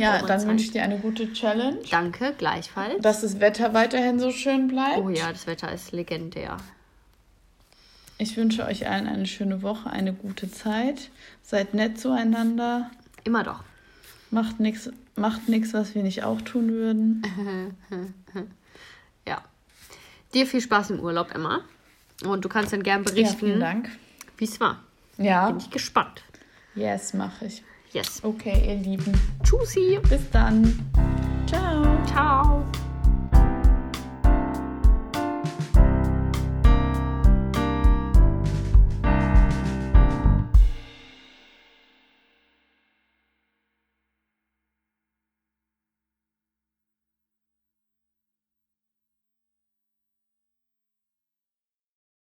ja, 0.00 0.22
dann 0.22 0.46
wünsche 0.46 0.64
ich 0.64 0.70
dir 0.72 0.82
eine 0.82 0.98
gute 0.98 1.32
Challenge, 1.32 1.78
Danke, 1.90 2.34
gleichfalls. 2.38 3.00
dass 3.02 3.20
das 3.22 3.40
Wetter 3.40 3.74
weiterhin 3.74 4.18
so 4.20 4.30
schön 4.30 4.68
bleibt. 4.68 4.98
oh 4.98 5.08
ja, 5.10 5.30
das 5.32 5.46
Wetter 5.46 5.72
ist 5.72 5.92
legendär. 5.92 6.56
Ich 8.18 8.36
wünsche 8.36 8.64
euch 8.66 8.88
allen 8.88 9.06
eine 9.06 9.26
schöne 9.26 9.62
Woche, 9.62 9.90
eine 9.90 10.12
gute 10.12 10.50
Zeit. 10.50 11.10
Seid 11.42 11.74
nett 11.74 12.00
zueinander. 12.00 12.90
Immer 13.24 13.44
doch. 13.44 13.60
Macht 14.30 14.58
nichts, 14.60 14.90
macht 15.14 15.48
nix, 15.48 15.72
was 15.72 15.94
wir 15.94 16.02
nicht 16.02 16.24
auch 16.24 16.40
tun 16.42 16.70
würden. 16.70 17.22
Ja. 19.26 19.42
Dir 20.32 20.46
viel 20.46 20.60
Spaß 20.62 20.90
im 20.90 21.00
Urlaub, 21.00 21.34
Emma. 21.34 21.60
Und 22.24 22.44
du 22.44 22.48
kannst 22.48 22.72
dann 22.72 22.82
gern 22.82 23.04
Ja, 23.04 23.10
vielen 23.12 23.24
berichten, 23.28 23.60
Dank. 23.60 23.90
wie 24.38 24.44
es 24.44 24.58
war. 24.58 24.80
Ja, 25.18 25.48
Bin 25.48 25.58
ich 25.58 25.70
gespannt. 25.70 26.22
yes, 26.74 27.12
mache 27.14 27.44
ich. 27.46 27.62
Yes. 27.92 28.22
Okay, 28.22 28.62
ihr 28.66 28.76
Lieben. 28.76 29.12
Tschüssi. 29.42 29.98
Bis 30.08 30.28
dann. 30.30 30.90
Ciao. 31.46 31.84
Ciao. 32.06 32.64